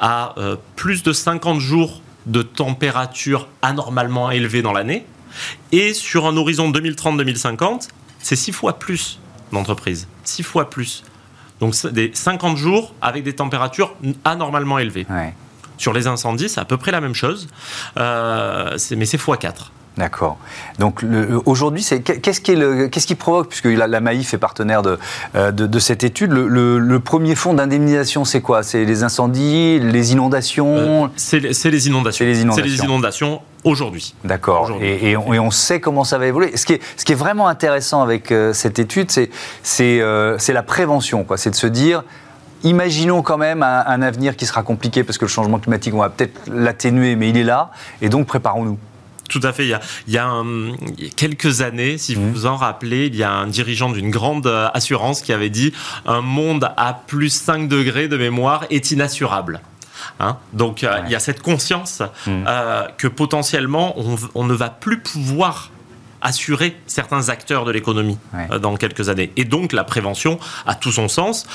à 0.00 0.34
euh, 0.38 0.56
plus 0.76 1.02
de 1.02 1.12
50 1.12 1.60
jours 1.60 2.00
de 2.26 2.42
température 2.42 3.48
anormalement 3.62 4.30
élevée 4.30 4.62
dans 4.62 4.72
l'année. 4.72 5.06
Et 5.72 5.94
sur 5.94 6.26
un 6.26 6.36
horizon 6.36 6.70
2030-2050, 6.70 7.88
c'est 8.18 8.36
six 8.36 8.52
fois 8.52 8.78
plus 8.78 9.18
d'entreprises. 9.52 10.08
Six 10.24 10.42
fois 10.42 10.70
plus. 10.70 11.04
Donc 11.60 11.74
des 11.92 12.10
50 12.12 12.56
jours 12.56 12.94
avec 13.00 13.22
des 13.22 13.34
températures 13.34 13.94
anormalement 14.24 14.78
élevées. 14.78 15.06
Sur 15.78 15.92
les 15.92 16.06
incendies, 16.06 16.48
c'est 16.48 16.60
à 16.60 16.64
peu 16.64 16.76
près 16.76 16.92
la 16.92 17.00
même 17.00 17.14
chose, 17.14 17.48
euh, 17.96 18.76
mais 18.96 19.06
c'est 19.06 19.20
x4. 19.20 19.70
D'accord. 19.96 20.38
Donc 20.80 21.04
aujourd'hui, 21.46 21.84
qu'est-ce 21.84 22.40
qui, 22.40 23.14
provoque, 23.14 23.48
puisque 23.48 23.66
la, 23.66 23.86
la 23.86 24.00
Maïf 24.00 24.34
est 24.34 24.38
partenaire 24.38 24.82
de, 24.82 24.98
euh, 25.36 25.52
de, 25.52 25.78
cette 25.78 26.02
étude, 26.02 26.32
le, 26.32 26.98
premier 26.98 27.36
fonds 27.36 27.54
d'indemnisation, 27.54 28.24
c'est 28.24 28.40
quoi? 28.40 28.62
C'est 28.64 28.84
les 28.84 29.04
incendies, 29.04 29.78
les 29.78 30.12
inondations? 30.12 31.04
Euh, 31.04 31.08
C'est 31.16 31.38
les, 31.38 31.86
inondations. 31.86 32.24
les 32.24 32.40
inondations. 32.40 32.64
les 32.64 32.84
inondations 32.84 33.40
aujourd'hui. 33.62 34.14
D'accord. 34.24 34.72
Et, 34.80 35.16
on, 35.16 35.50
sait 35.52 35.78
comment 35.78 36.02
ça 36.02 36.18
va 36.18 36.26
évoluer. 36.26 36.56
Ce 36.56 36.66
qui 36.66 36.72
est, 36.72 36.80
ce 36.96 37.04
qui 37.04 37.12
est 37.12 37.16
vraiment 37.16 37.46
intéressant 37.46 38.02
avec 38.02 38.32
euh, 38.32 38.52
cette 38.52 38.80
étude, 38.80 39.12
c'est 39.12 39.30
c'est 39.62 40.52
la 40.52 40.62
prévention. 40.64 41.24
C'est 41.36 41.50
de 41.50 41.54
se 41.54 41.68
dire, 41.68 42.02
imaginons 42.64 43.22
quand 43.22 43.38
même 43.38 43.62
un, 43.62 43.84
un, 43.86 44.02
avenir 44.02 44.36
qui 44.36 44.46
sera 44.46 44.62
compliqué 44.62 45.04
parce 45.04 45.18
que 45.18 45.24
le 45.24 45.30
changement 45.30 45.58
climatique, 45.58 45.94
on 45.94 45.98
va 45.98 46.10
peut-être 46.10 46.40
l'atténuer, 46.48 47.14
mais 47.16 47.30
il 47.30 47.36
est 47.36 47.44
là. 47.44 47.70
Et 48.02 48.08
donc 48.08 48.26
préparons-nous. 48.26 48.78
Tout 49.28 49.40
à 49.42 49.52
fait. 49.52 49.64
Il 49.66 50.12
y 50.12 50.18
a, 50.18 50.42
quelques 51.16 51.62
années, 51.62 51.98
si 51.98 52.14
vous 52.14 52.30
vous 52.30 52.46
en 52.46 52.56
rappelez, 52.56 53.06
il 53.06 53.16
y 53.16 53.22
a 53.22 53.32
un 53.32 53.46
dirigeant 53.46 53.90
d'une 53.90 54.10
grande 54.10 54.46
euh, 54.46 54.68
assurance 54.74 55.22
qui 55.22 55.32
avait 55.32 55.50
dit 55.50 55.72
un 56.06 56.20
monde 56.20 56.70
à 56.76 57.02
plus 57.06 57.30
5 57.30 57.68
degrés 57.68 58.08
de 58.08 58.16
mémoire 58.16 58.64
est 58.70 58.90
inassurable. 58.90 59.60
Hein? 60.20 60.36
Donc 60.52 60.84
euh, 60.84 61.00
il 61.06 61.10
y 61.10 61.14
a 61.14 61.20
cette 61.20 61.42
conscience 61.42 62.02
mmh. 62.26 62.30
euh, 62.46 62.86
que 62.98 63.08
potentiellement 63.08 63.96
on, 64.34 64.44
ne 64.44 64.54
va 64.54 64.68
plus 64.68 65.00
pouvoir 65.00 65.70
assurer 66.24 66.76
certains 66.86 67.28
acteurs 67.28 67.64
de 67.64 67.70
l'économie 67.70 68.18
dans 68.60 68.76
quelques 68.76 69.08
années. 69.08 69.30
Et 69.36 69.44
donc 69.44 69.72
la 69.72 69.84
prévention 69.84 70.38
a 70.66 70.74
tout 70.74 70.90
son 70.90 71.08
sens, 71.08 71.46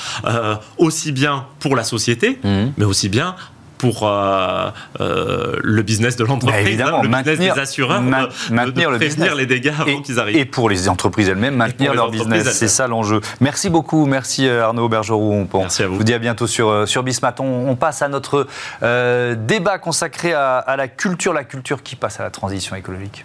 aussi 0.78 1.12
bien 1.12 1.46
pour 1.58 1.76
la 1.76 1.84
société, 1.84 2.38
mmh. 2.42 2.66
mais 2.78 2.84
aussi 2.84 3.08
bien 3.08 3.34
pour 3.80 4.06
euh, 4.06 4.70
euh, 5.00 5.56
le 5.62 5.82
business 5.82 6.14
de 6.16 6.24
l'entreprise, 6.24 6.76
bah, 6.76 7.00
le 7.02 7.08
business 7.08 7.38
des 7.38 7.48
assureurs, 7.48 8.02
maintenir 8.02 8.90
de, 8.90 8.96
prévenir 8.98 9.34
les 9.34 9.46
dégâts 9.46 9.72
avant 9.80 10.02
qu'ils 10.02 10.20
arrivent. 10.20 10.36
Et 10.36 10.44
pour 10.44 10.68
les 10.68 10.88
entreprises 10.90 11.30
elles-mêmes, 11.30 11.56
maintenir 11.56 11.94
leur 11.94 12.10
business. 12.10 12.50
C'est 12.52 12.68
ça 12.68 12.86
l'enjeu. 12.86 13.22
Merci 13.40 13.70
beaucoup. 13.70 14.04
Merci 14.04 14.46
euh, 14.46 14.64
Arnaud 14.64 14.90
Bergerou. 14.90 15.48
Merci 15.54 15.82
à 15.82 15.86
vous. 15.86 15.94
Je 15.94 15.98
vous 15.98 16.04
dis 16.04 16.12
à 16.12 16.18
bientôt 16.18 16.46
sur, 16.46 16.86
sur 16.86 17.02
Bismat. 17.02 17.34
On, 17.40 17.74
passe 17.74 18.02
à 18.02 18.08
notre 18.08 18.46
débat 18.82 19.78
consacré 19.78 20.34
à, 20.34 20.58
à 20.58 20.76
la 20.76 20.88
culture, 20.88 21.32
la 21.32 21.44
culture 21.44 21.82
qui 21.82 21.96
passe 21.96 22.20
à 22.20 22.22
la 22.22 22.30
transition 22.30 22.76
écologique. 22.76 23.24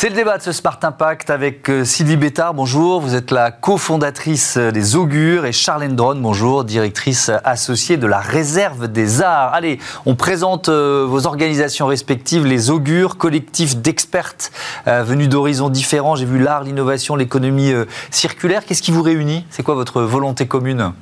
C'est 0.00 0.10
le 0.10 0.14
débat 0.14 0.38
de 0.38 0.42
ce 0.44 0.52
Smart 0.52 0.78
Impact 0.80 1.28
avec 1.28 1.68
euh, 1.68 1.84
Sylvie 1.84 2.16
Bétard, 2.16 2.54
bonjour. 2.54 3.00
Vous 3.00 3.16
êtes 3.16 3.32
la 3.32 3.50
cofondatrice 3.50 4.56
des 4.56 4.94
Augures 4.94 5.44
et 5.44 5.50
Charlène 5.50 5.96
Drone, 5.96 6.22
bonjour, 6.22 6.62
directrice 6.62 7.32
associée 7.42 7.96
de 7.96 8.06
la 8.06 8.20
Réserve 8.20 8.86
des 8.86 9.22
Arts. 9.22 9.52
Allez, 9.52 9.80
on 10.06 10.14
présente 10.14 10.68
euh, 10.68 11.04
vos 11.04 11.26
organisations 11.26 11.88
respectives, 11.88 12.46
les 12.46 12.70
Augures, 12.70 13.16
collectif 13.16 13.76
d'expertes 13.78 14.52
euh, 14.86 15.02
venus 15.02 15.28
d'horizons 15.28 15.68
différents. 15.68 16.14
J'ai 16.14 16.26
vu 16.26 16.38
l'art, 16.38 16.62
l'innovation, 16.62 17.16
l'économie 17.16 17.72
circulaire. 18.12 18.64
Qu'est-ce 18.64 18.82
qui 18.82 18.92
vous 18.92 19.02
réunit? 19.02 19.46
C'est 19.50 19.64
quoi 19.64 19.74
votre 19.74 20.02
volonté 20.02 20.46
commune? 20.46 20.92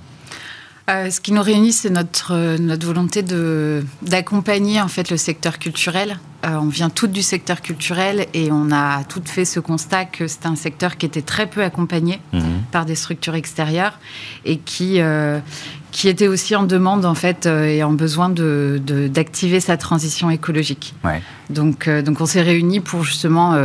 Euh, 0.89 1.11
ce 1.11 1.21
qui 1.21 1.33
nous 1.33 1.43
réunit, 1.43 1.73
c'est 1.73 1.91
notre, 1.91 2.33
euh, 2.33 2.59
notre 2.59 2.87
volonté 2.87 3.25
d'accompagner 4.03 4.81
en 4.81 4.87
fait 4.87 5.11
le 5.11 5.17
secteur 5.17 5.59
culturel. 5.59 6.19
Euh, 6.45 6.57
on 6.57 6.69
vient 6.69 6.91
toutes 6.91 7.13
du 7.13 7.23
secteur 7.23 7.63
culturel 7.63 8.27
et 8.35 8.51
on 8.53 8.71
a 8.71 9.05
toutes 9.05 9.29
fait 9.29 9.45
ce 9.45 9.61
constat 9.61 10.05
que 10.05 10.27
c'était 10.27 10.47
un 10.47 10.57
secteur 10.57 10.97
qui 10.97 11.07
était 11.07 11.23
très 11.23 11.47
peu 11.47 11.63
accompagné 11.63 12.21
mhm. 12.33 12.43
par 12.71 12.85
des 12.85 12.95
structures 12.95 13.35
extérieures 13.35 13.99
et 14.45 14.59
qui, 14.59 15.01
qui 15.93 16.09
était 16.09 16.29
aussi 16.29 16.55
en 16.55 16.65
demande 16.65 17.05
en 17.05 17.15
fait 17.15 17.47
et 17.47 17.83
en 17.83 17.93
besoin 17.93 18.29
d'activer 18.29 18.81
de, 18.81 19.09
d'activer 19.09 19.61
sa 19.61 19.77
transition 19.77 20.31
écologique. 20.31 20.95
Donc, 21.51 21.89
donc 21.89 22.21
on 22.21 22.27
s'est 22.27 22.43
réunis 22.43 22.81
pour 22.81 23.05
justement 23.05 23.57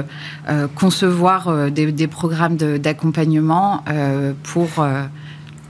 concevoir 0.76 1.72
des, 1.72 1.92
des, 1.92 2.08
programmes 2.08 2.56
d'accompagnement 2.56 3.84
pour 4.44 4.86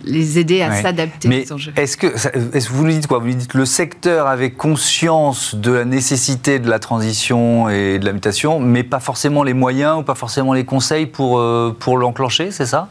les 0.03 0.39
aider 0.39 0.61
à 0.61 0.81
s'adapter 0.81 1.45
aux 1.49 1.53
enjeux. 1.53 1.73
Est-ce 1.75 1.97
que, 1.97 2.07
est 2.07 2.69
vous 2.69 2.85
nous 2.85 2.91
dites 2.91 3.07
quoi? 3.07 3.19
Vous 3.19 3.27
nous 3.27 3.33
dites 3.33 3.53
le 3.53 3.65
secteur 3.65 4.27
avait 4.27 4.51
conscience 4.51 5.55
de 5.55 5.71
la 5.71 5.85
nécessité 5.85 6.59
de 6.59 6.69
la 6.69 6.79
transition 6.79 7.69
et 7.69 7.99
de 7.99 8.05
la 8.05 8.13
mutation, 8.13 8.59
mais 8.59 8.83
pas 8.83 8.99
forcément 8.99 9.43
les 9.43 9.53
moyens 9.53 9.99
ou 9.99 10.03
pas 10.03 10.15
forcément 10.15 10.53
les 10.53 10.65
conseils 10.65 11.05
pour, 11.05 11.39
euh, 11.39 11.75
pour 11.77 11.97
l'enclencher, 11.97 12.51
c'est 12.51 12.65
ça? 12.65 12.89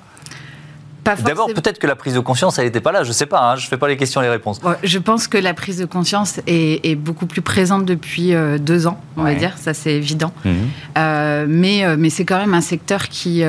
D'abord, 1.04 1.49
peut-être 1.49 1.78
que 1.78 1.87
la 1.87 1.97
prise 1.97 2.14
de 2.14 2.21
conscience, 2.21 2.59
elle 2.59 2.66
n'était 2.66 2.80
pas 2.80 2.92
là. 2.92 3.02
Je 3.02 3.09
ne 3.09 3.14
sais 3.14 3.26
pas. 3.26 3.52
Hein, 3.52 3.57
je 3.57 3.64
ne 3.64 3.69
fais 3.69 3.76
pas 3.76 3.88
les 3.88 3.97
questions 3.97 4.21
et 4.21 4.25
les 4.25 4.30
réponses. 4.30 4.61
je 4.83 4.99
pense 4.99 5.28
que 5.28 5.38
la 5.38 5.54
prise 5.54 5.78
de 5.78 5.85
conscience 5.85 6.40
est, 6.47 6.95
beaucoup 6.95 7.26
plus 7.26 7.42
présente 7.42 7.87
depuis 7.87 8.35
euh, 8.35 8.59
deux 8.59 8.87
ans, 8.87 9.00
on 9.16 9.23
va 9.23 9.35
dire. 9.35 9.57
Ça, 9.57 9.75
c'est 9.75 9.95
évident. 9.95 10.33
Mhm. 10.45 10.54
Euh, 10.99 11.47
mais 11.49 11.85
euh, 11.85 11.97
mais 11.99 12.11
c'est 12.11 12.25
quand 12.25 12.38
même 12.38 12.54
un 12.54 12.61
secteur 12.61 13.09
qui, 13.09 13.42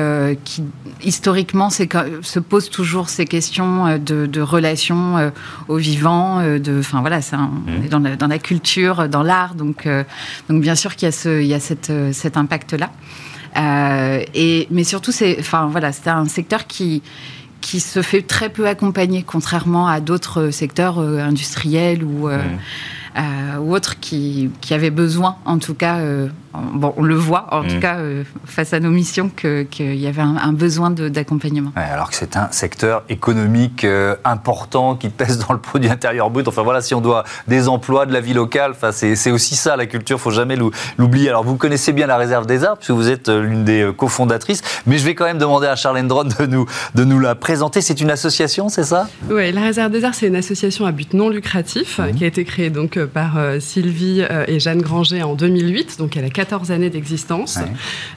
qui 0.44 0.64
historiquement, 1.02 1.70
se 1.70 2.38
pose 2.38 2.70
toujours 2.70 3.08
ces 3.08 3.26
questions 3.26 3.98
de, 3.98 4.26
de 4.26 4.40
relation 4.40 5.32
au 5.68 5.76
vivant. 5.76 6.40
de, 6.40 6.78
enfin 6.78 7.00
voilà, 7.00 7.18
mhm. 7.18 7.88
dans, 7.88 7.98
la, 7.98 8.16
dans 8.16 8.28
la 8.28 8.38
culture, 8.38 9.08
dans 9.08 9.22
l'art. 9.22 9.54
Donc 9.54 9.88
donc 10.48 10.62
bien 10.62 10.74
sûr 10.74 10.96
qu'il 10.96 11.06
y 11.06 11.08
a 11.08 11.12
ce, 11.12 11.40
il 11.40 11.46
y 11.46 11.54
a 11.54 11.60
cette, 11.60 11.92
cet 12.12 12.36
impact 12.36 12.74
là. 12.74 12.90
et 14.34 14.66
mais 14.70 14.84
surtout, 14.84 15.12
c'est, 15.12 15.36
enfin 15.38 15.68
voilà, 15.70 15.92
c'est 15.92 16.08
un 16.08 16.26
secteur 16.26 16.66
qui 16.66 17.02
qui 17.62 17.80
se 17.80 18.02
fait 18.02 18.20
très 18.20 18.50
peu 18.50 18.68
accompagner, 18.68 19.22
contrairement 19.22 19.86
à 19.88 20.00
d'autres 20.00 20.50
secteurs 20.50 20.98
euh, 20.98 21.20
industriels 21.20 22.04
ou, 22.04 22.28
euh, 22.28 22.42
euh, 23.16 23.56
ou 23.58 23.74
autres 23.74 23.98
qui, 24.00 24.50
qui, 24.60 24.74
avaient 24.74 24.90
besoin, 24.90 25.36
en 25.46 25.58
tout 25.58 25.74
cas, 25.74 26.00
bon, 26.54 26.92
on 26.96 27.02
le 27.02 27.14
voit 27.14 27.46
en 27.50 27.62
tout 27.62 27.76
mm. 27.76 27.80
cas 27.80 27.96
euh, 27.96 28.24
face 28.44 28.72
à 28.72 28.80
nos 28.80 28.90
missions 28.90 29.30
qu'il 29.30 29.94
y 29.94 30.06
avait 30.06 30.22
un, 30.22 30.52
besoin 30.52 30.90
d'accompagnement. 30.90 31.72
alors 31.76 32.10
que 32.10 32.16
c'est 32.16 32.36
un 32.36 32.50
secteur 32.50 33.04
économique 33.08 33.84
euh, 33.84 34.14
important 34.24 34.96
qui 34.96 35.08
pèse 35.08 35.38
dans 35.38 35.54
le 35.54 35.60
produit 35.60 35.88
intérieur 35.90 36.30
brut. 36.30 36.46
Enfin 36.48 36.62
voilà, 36.62 36.80
si 36.80 36.94
on 36.94 37.00
doit 37.00 37.24
des 37.48 37.68
emplois, 37.68 38.06
de 38.06 38.12
la 38.12 38.20
vie 38.20 38.34
locale, 38.34 38.72
enfin, 38.72 38.92
c'est 38.92 39.30
aussi 39.30 39.56
ça 39.56 39.76
la 39.76 39.86
culture, 39.86 40.20
faut 40.20 40.30
jamais 40.30 40.56
l'oublier. 40.98 41.28
Alors 41.28 41.44
vous 41.44 41.56
connaissez 41.56 41.92
bien 41.92 42.06
la 42.06 42.16
réserve 42.16 42.46
des 42.46 42.64
arts, 42.64 42.76
puisque 42.76 42.92
vous 42.92 43.08
êtes 43.08 43.28
euh, 43.28 43.42
l'une 43.42 43.64
des 43.64 43.90
cofondatrices, 43.96 44.62
mais 44.86 44.98
je 44.98 45.04
vais 45.04 45.14
quand 45.14 45.24
même 45.24 45.38
demander 45.38 45.66
à 45.66 45.76
Charlène 45.76 46.08
Dron 46.08 46.24
de 46.24 46.46
nous, 46.46 46.66
de 46.94 47.04
nous 47.04 47.18
la 47.18 47.34
présenter. 47.34 47.80
C'est 47.80 48.00
une 48.00 48.10
association, 48.10 48.68
c'est 48.68 48.84
ça? 48.84 49.08
Oui, 49.30 49.52
la 49.52 49.62
réserve 49.62 49.90
des 49.90 50.04
arts, 50.04 50.14
c'est 50.14 50.26
une 50.26 50.36
association 50.36 50.86
à 50.86 50.92
but 50.92 51.14
non 51.14 51.28
lucratif 51.28 51.98
mmh. 51.98 52.14
qui 52.14 52.24
a 52.24 52.26
été 52.26 52.44
créée 52.44 52.70
donc 52.70 53.02
par 53.06 53.38
Sylvie 53.60 54.24
et 54.46 54.60
Jeanne 54.60 54.82
Granger 54.82 55.22
en 55.22 55.34
2008, 55.34 55.98
donc 55.98 56.16
elle 56.16 56.24
a 56.24 56.30
14 56.42 56.72
années 56.72 56.90
d'existence. 56.90 57.60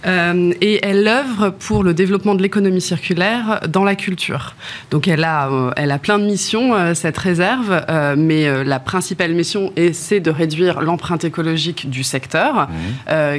Euh, 0.08 0.52
et 0.60 0.80
elle 0.84 1.08
œuvre 1.08 1.52
pour 1.52 1.84
le 1.84 1.94
développement 1.94 2.34
de 2.34 2.42
l'économie 2.42 2.82
circulaire 2.82 3.60
dans 3.70 3.84
la 3.84 3.94
culture. 3.94 4.56
Donc 4.90 5.08
elle 5.08 5.24
a, 5.24 5.48
euh, 5.48 5.72
elle 5.76 5.92
a 5.92 6.00
plein 6.00 6.18
de 6.18 6.26
missions, 6.26 6.74
euh, 6.74 6.96
cette 6.96 7.20
réserve, 7.20 7.86
mais 8.18 8.64
la 8.64 8.80
principale 8.80 9.34
mission, 9.34 9.72
c'est 9.94 10.20
de 10.20 10.32
réduire 10.32 10.82
l'empreinte 10.82 11.24
écologique 11.24 11.88
du 11.90 12.04
secteur, 12.04 12.68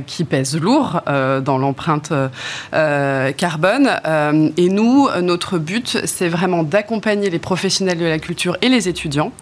qui 0.07 0.25
pèse 0.25 0.59
lourd 0.59 1.00
dans 1.07 1.59
l'empreinte 1.59 2.12
carbone. 2.73 3.90
et 4.57 4.69
nous, 4.69 5.09
notre 5.23 5.59
but, 5.59 5.99
c'est 6.05 6.28
vraiment 6.28 6.62
d'accompagner 6.62 7.31
les 7.31 7.38
professionnels 7.38 7.99
de 7.99 8.05
la 8.05 8.19
culture 8.19 8.57
et 8.62 8.69
les 8.69 8.88
étudiants 8.88 9.33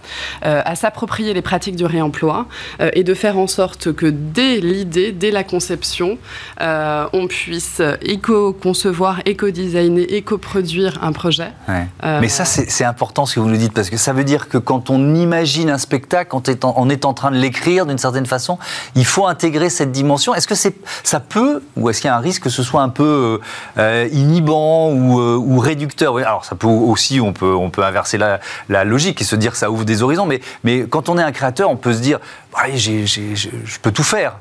à 0.42 0.74
s'approprier 0.74 1.34
les 1.34 1.42
pratiques 1.42 1.76
du 1.76 1.84
réemploi 1.84 2.46
et 2.92 3.04
de 3.04 3.14
faire 3.14 3.38
en 3.38 3.46
sorte 3.46 3.92
que 3.92 4.06
dès 4.06 4.60
l'idée, 4.60 5.12
dès 5.12 5.30
la 5.34 5.44
conception, 5.44 6.16
euh, 6.60 7.06
on 7.12 7.26
puisse 7.26 7.82
éco-concevoir, 8.00 9.20
éco-designer, 9.26 10.06
éco-produire 10.08 10.98
un 11.02 11.12
projet. 11.12 11.52
Euh, 11.68 12.20
Mais 12.20 12.28
ça, 12.28 12.44
c'est 12.46 12.84
important 12.84 13.26
ce 13.26 13.34
que 13.34 13.40
vous 13.40 13.48
nous 13.48 13.56
dites, 13.58 13.74
parce 13.74 13.90
que 13.90 13.98
ça 13.98 14.12
veut 14.12 14.24
dire 14.24 14.48
que 14.48 14.56
quand 14.56 14.88
on 14.88 15.14
imagine 15.14 15.68
un 15.68 15.78
spectacle, 15.78 16.34
on 16.34 16.42
est 16.42 16.64
en, 16.64 16.74
on 16.78 16.88
est 16.88 17.04
en 17.04 17.12
train 17.12 17.30
de 17.30 17.36
l'écrire 17.36 17.84
d'une 17.84 17.98
certaine 17.98 18.26
façon, 18.26 18.58
il 18.94 19.04
faut 19.04 19.26
intégrer 19.26 19.68
cette 19.68 19.92
dimension. 19.92 20.34
Est-ce 20.34 20.48
que 20.48 20.54
ça 20.54 21.20
peut, 21.20 21.62
ou 21.76 21.90
est-ce 21.90 22.00
qu'il 22.00 22.08
y 22.08 22.10
a 22.10 22.16
un 22.16 22.20
risque 22.20 22.44
que 22.44 22.50
ce 22.50 22.62
soit 22.62 22.82
un 22.82 22.88
peu 22.88 23.40
euh, 23.78 24.08
inhibant 24.12 24.90
ou, 24.90 25.20
ou 25.20 25.58
réducteur? 25.58 26.16
Alors, 26.16 26.44
ça 26.44 26.54
peut 26.54 26.68
aussi, 26.68 27.20
on 27.20 27.32
peut, 27.32 27.54
on 27.54 27.70
peut 27.70 27.84
inverser 27.84 28.16
la, 28.16 28.40
la, 28.68 28.84
logique 28.84 29.20
et 29.20 29.24
se 29.24 29.36
dire 29.36 29.52
que 29.52 29.58
ça 29.58 29.70
ouvre 29.70 29.84
des 29.84 30.02
horizons, 30.02 30.26
mais, 30.26 30.40
mais 30.62 30.86
quand 30.88 31.08
on 31.08 31.18
est 31.18 31.22
un 31.22 31.32
créateur, 31.32 31.68
on 31.70 31.76
peut 31.76 31.92
se 31.92 32.00
dire, 32.00 32.20
je 32.66 33.78
peux 33.82 33.90
tout 33.90 34.04
faire 34.04 34.34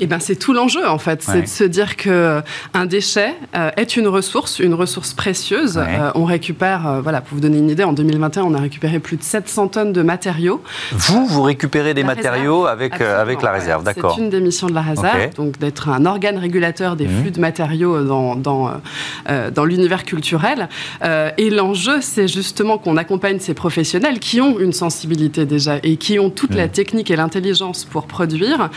eh 0.00 0.06
ben, 0.06 0.18
c'est 0.20 0.36
tout 0.36 0.52
l'enjeu 0.52 0.86
en 0.86 0.98
fait, 0.98 1.22
c'est 1.22 1.42
de 1.42 1.46
se 1.46 1.64
dire 1.64 1.96
que 1.96 2.10
euh, 2.26 2.40
un 2.74 2.86
déchet 2.86 3.34
euh, 3.54 3.70
est 3.76 3.96
une 3.96 4.08
ressource, 4.08 4.58
une 4.58 4.74
ressource 4.74 5.14
précieuse. 5.14 5.78
Euh, 5.78 6.10
on 6.14 6.24
récupère, 6.24 7.00
voilà, 7.02 7.20
pour 7.20 7.36
vous 7.36 7.40
donner 7.40 7.58
une 7.58 7.70
idée, 7.70 7.84
en 7.84 7.92
2021, 7.92 8.44
on 8.44 8.54
a 8.54 8.60
récupéré 8.60 8.98
plus 8.98 9.16
de 9.16 9.22
700 9.22 9.68
tonnes 9.68 9.92
de 9.92 10.02
matériaux. 10.02 10.62
Vous, 10.92 11.26
vous 11.26 11.42
récupérez 11.42 11.94
des 11.94 12.04
matériaux 12.04 12.66
avec, 12.66 13.00
avec 13.00 13.42
la 13.42 13.52
réserve, 13.52 13.84
d'accord 13.84 14.14
C'est 14.14 14.22
une 14.22 14.30
des 14.30 14.40
missions 14.40 14.68
de 14.68 14.74
la 14.74 14.82
réserve, 14.82 15.34
donc 15.34 15.58
d'être 15.58 15.88
un 15.88 16.04
organe 16.06 16.38
régulateur 16.38 16.96
des 16.96 17.06
mmh. 17.06 17.20
flux 17.20 17.30
de 17.30 17.40
matériaux 17.40 18.02
dans, 18.02 18.36
dans, 18.36 18.72
dans 19.54 19.64
l'univers 19.64 20.04
culturel. 20.04 20.68
et 21.02 21.50
l'enjeu, 21.50 22.00
c'est 22.00 22.28
justement 22.28 22.78
qu'on 22.78 22.96
accompagne 22.96 23.38
ces 23.38 23.54
professionnels 23.54 24.18
qui 24.18 24.40
ont 24.40 24.58
une 24.58 24.72
sensibilité 24.72 25.46
déjà 25.46 25.78
et 25.82 25.96
qui 25.96 26.18
ont 26.18 26.30
toute 26.30 26.54
la 26.54 26.66
mmh. 26.66 26.70
technique 26.70 27.10
et 27.10 27.16
l'intelligence 27.16 27.84
pour 27.84 28.06
produire, 28.06 28.70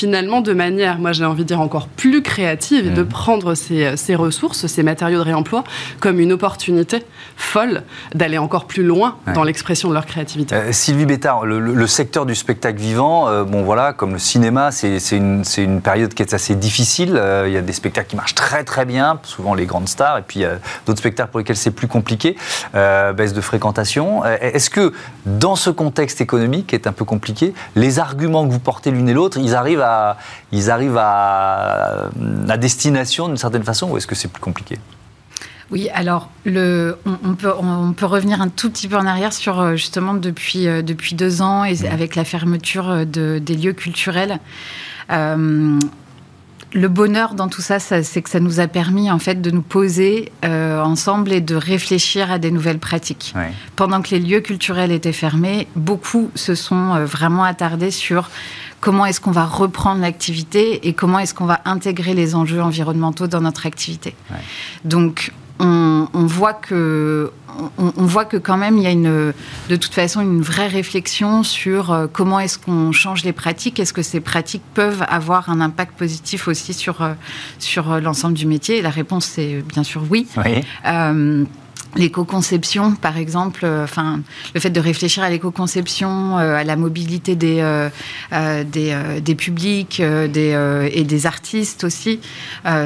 finalement 0.00 0.40
de 0.40 0.54
manière, 0.54 0.98
moi 0.98 1.12
j'ai 1.12 1.26
envie 1.26 1.42
de 1.42 1.48
dire 1.48 1.60
encore 1.60 1.86
plus 1.86 2.22
créative, 2.22 2.86
et 2.86 2.90
de 2.90 3.02
mmh. 3.02 3.08
prendre 3.08 3.54
ces, 3.54 3.98
ces, 3.98 4.14
ressources, 4.14 4.66
ces 4.66 4.82
matériaux 4.82 5.18
de 5.18 5.24
réemploi, 5.24 5.62
comme 6.00 6.20
une 6.20 6.32
opportunité 6.32 7.02
folle 7.36 7.82
d'aller 8.14 8.38
encore 8.38 8.64
plus 8.64 8.82
loin 8.82 9.16
dans 9.34 9.42
l'expression 9.42 9.90
de 9.90 9.94
leur 9.94 10.06
créativité. 10.06 10.54
Euh, 10.54 10.72
Sylvie 10.72 11.04
Bétard, 11.04 11.44
le, 11.44 11.86
secteur 11.86 12.24
du 12.24 12.34
spectacle 12.34 12.78
vivant, 12.78 13.28
euh, 13.28 13.44
bon 13.44 13.62
voilà, 13.62 13.92
comme 13.92 14.12
le 14.12 14.18
cinéma, 14.18 14.70
c'est 14.70 14.98
une, 15.10 15.42
une, 15.58 15.82
période 15.82 16.14
qui 16.14 16.22
est 16.22 16.32
assez 16.32 16.54
difficile. 16.54 17.16
Euh, 17.16 17.44
il 17.46 17.52
y 17.52 17.58
a 17.58 17.60
des 17.60 17.72
spectacles 17.74 18.08
qui 18.08 18.16
marchent 18.16 18.34
très 18.34 18.64
très 18.64 18.86
bien, 18.86 19.18
souvent 19.24 19.52
les 19.52 19.66
grandes 19.66 19.88
stars, 19.88 20.16
et 20.16 20.22
puis 20.22 20.44
d'autres 20.86 20.98
spectacles 20.98 21.30
pour 21.30 21.40
lesquels 21.40 21.56
c'est 21.56 21.72
plus 21.72 21.88
compliqué, 21.88 22.36
baisse 22.72 23.34
de 23.34 23.40
fréquentation. 23.42 24.24
Est-ce 24.24 24.70
que 24.70 24.94
dans 25.26 25.56
ce 25.56 25.68
contexte 25.68 26.22
économique 26.22 26.68
qui 26.68 26.74
est 26.74 26.86
un 26.86 26.92
peu 26.92 27.04
compliqué, 27.04 27.52
les 27.76 27.98
arguments 27.98 28.46
que 28.46 28.52
vous 28.52 28.60
portez 28.60 28.90
l'une 28.90 29.08
et 29.08 29.14
l'autre, 29.14 29.38
ils 29.38 29.54
arrivent 29.54 29.82
à, 29.82 29.89
ils 30.52 30.70
arrivent 30.70 30.98
à, 30.98 32.10
à 32.48 32.56
destination 32.56 33.28
d'une 33.28 33.36
certaine 33.36 33.64
façon 33.64 33.90
ou 33.90 33.96
est-ce 33.96 34.06
que 34.06 34.14
c'est 34.14 34.28
plus 34.28 34.40
compliqué? 34.42 34.78
Oui, 35.70 35.88
alors 35.94 36.30
le, 36.44 36.98
on, 37.06 37.34
peut, 37.34 37.52
on, 37.56 37.92
peut, 37.92 38.06
revenir 38.06 38.40
un 38.40 38.48
tout 38.48 38.70
petit 38.70 38.88
peu 38.88 38.96
en 38.96 39.06
arrière 39.06 39.32
sur 39.32 39.60
euh, 39.60 39.76
justement 39.76 40.14
depuis, 40.14 40.66
euh, 40.66 40.82
depuis 40.82 41.14
deux 41.14 41.42
ans 41.42 41.64
et 41.64 41.86
avec 41.86 42.16
la 42.16 42.24
fermeture 42.24 42.90
euh, 42.90 43.04
de, 43.04 43.38
des 43.38 43.54
lieux 43.54 43.72
culturels. 43.72 44.40
Le 46.72 46.88
bonheur 46.88 47.34
dans 47.34 47.48
tout 47.48 47.62
ça, 47.62 47.78
c'est 47.80 48.22
que 48.22 48.30
ça 48.30 48.40
nous 48.40 48.60
a 48.60 48.66
permis 48.66 49.10
en 49.10 49.18
fait 49.18 49.40
de 49.40 49.50
nous 49.50 49.62
poser 49.62 50.32
ensemble 50.42 51.32
et 51.32 51.40
de 51.40 51.54
réfléchir 51.54 52.30
à 52.30 52.38
des 52.38 52.50
nouvelles 52.50 52.78
pratiques. 52.78 53.34
Pendant 53.76 54.02
que 54.02 54.10
les 54.10 54.20
lieux 54.20 54.40
culturels 54.40 54.92
étaient 54.92 55.12
fermés, 55.12 55.66
beaucoup 55.76 56.30
se 56.34 56.54
sont 56.54 57.04
vraiment 57.04 57.44
attardés 57.44 57.90
sur 57.90 58.30
comment 58.80 59.04
est-ce 59.04 59.20
qu'on 59.20 59.30
va 59.30 59.44
reprendre 59.44 60.00
l'activité 60.00 60.88
et 60.88 60.92
comment 60.92 61.18
est-ce 61.18 61.34
qu'on 61.34 61.46
va 61.46 61.60
intégrer 61.64 62.14
les 62.14 62.34
enjeux 62.34 62.62
environnementaux 62.62 63.26
dans 63.26 63.40
notre 63.40 63.66
activité. 63.66 64.14
Donc, 64.84 65.32
on, 65.60 66.26
voit 66.26 66.54
que 66.54 67.30
on, 67.78 68.04
voit 68.04 68.24
que 68.24 68.36
quand 68.36 68.56
même 68.56 68.78
il 68.78 68.84
y 68.84 68.86
a 68.86 68.90
une, 68.90 69.32
de 69.68 69.76
toute 69.76 69.94
façon 69.94 70.20
une 70.20 70.42
vraie 70.42 70.68
réflexion 70.68 71.42
sur 71.42 71.92
euh, 71.92 72.06
comment 72.10 72.40
est-ce 72.40 72.58
qu'on 72.58 72.92
change 72.92 73.24
les 73.24 73.32
pratiques. 73.32 73.78
Est-ce 73.78 73.92
que 73.92 74.02
ces 74.02 74.20
pratiques 74.20 74.62
peuvent 74.74 75.04
avoir 75.08 75.50
un 75.50 75.60
impact 75.60 75.96
positif 75.96 76.48
aussi 76.48 76.72
sur 76.72 77.02
euh, 77.02 77.12
sur 77.58 78.00
l'ensemble 78.00 78.34
du 78.34 78.46
métier? 78.46 78.82
La 78.82 78.90
réponse 78.90 79.26
c'est 79.26 79.62
bien 79.62 79.84
sûr 79.84 80.02
oui. 80.10 80.26
oui. 80.36 80.64
Euh, 80.86 81.44
l'éco-conception, 81.96 82.94
par 82.94 83.16
exemple, 83.16 83.60
euh, 83.64 83.84
enfin, 83.84 84.20
le 84.54 84.60
fait 84.60 84.70
de 84.70 84.80
réfléchir 84.80 85.22
à 85.22 85.30
l'éco-conception, 85.30 86.38
euh, 86.38 86.54
à 86.54 86.64
la 86.64 86.76
mobilité 86.76 87.36
des, 87.36 87.60
euh, 87.60 88.64
des, 88.64 89.34
publics 89.34 90.00
des, 90.02 90.88
et 90.92 91.04
des 91.04 91.26
artistes 91.26 91.84
aussi, 91.84 92.20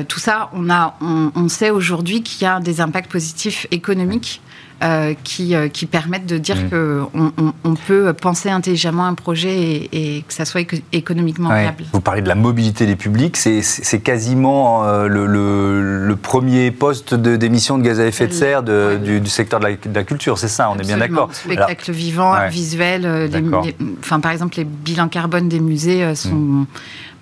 tout 0.08 0.20
ça, 0.20 0.50
on, 0.52 0.70
a, 0.70 0.96
on 1.00 1.48
sait 1.48 1.70
aujourd'hui 1.70 2.22
qu'il 2.22 2.42
y 2.42 2.46
a 2.46 2.60
des 2.60 2.80
impacts 2.80 3.10
positifs 3.10 3.66
économiques 3.70 4.40
euh, 4.84 5.14
qui, 5.24 5.54
euh, 5.54 5.68
qui, 5.68 5.86
permettent 5.86 6.26
de 6.26 6.36
dire 6.36 6.68
que 6.68 7.04
qu'on 7.12 7.32
on, 7.64 7.74
peut 7.74 8.12
penser 8.12 8.50
intelligemment 8.50 9.06
un 9.06 9.14
projet 9.14 9.88
et, 9.90 10.22
que 10.28 10.34
ça 10.34 10.44
soit 10.44 10.60
économiquement 10.92 11.48
viable. 11.48 11.84
Vous 11.92 12.02
parlez 12.02 12.20
de 12.20 12.28
la 12.28 12.34
mobilité 12.34 12.84
des 12.84 12.96
publics, 12.96 13.36
c'est 13.36 14.00
quasiment 14.00 14.84
euh, 14.84 15.06
le, 15.08 15.26
le, 15.26 16.16
premier 16.16 16.70
poste 16.70 17.14
d'émission 17.14 17.78
de, 17.78 17.82
gaz 17.82 17.98
à 17.98 18.04
effet 18.04 18.26
de 18.26 18.32
serre 18.32 18.62
de, 18.62 18.98
du, 18.98 19.30
secteur 19.30 19.58
de 19.58 19.68
la, 19.94 20.04
culture, 20.04 20.38
c'est 20.38 20.48
ça, 20.48 20.70
on 20.70 20.76
est 20.78 20.86
bien 20.86 20.98
d'accord. 20.98 21.30
Spectacle 21.32 21.90
vivant, 21.90 22.34
visuel, 22.50 23.30
enfin, 24.00 24.20
par 24.20 24.32
exemple 24.32 24.58
les 24.58 24.64
bilans 24.64 25.08
carbone 25.08 25.48
des 25.48 25.60
musées 25.60 26.14
sont... 26.14 26.34
Mm 26.34 26.66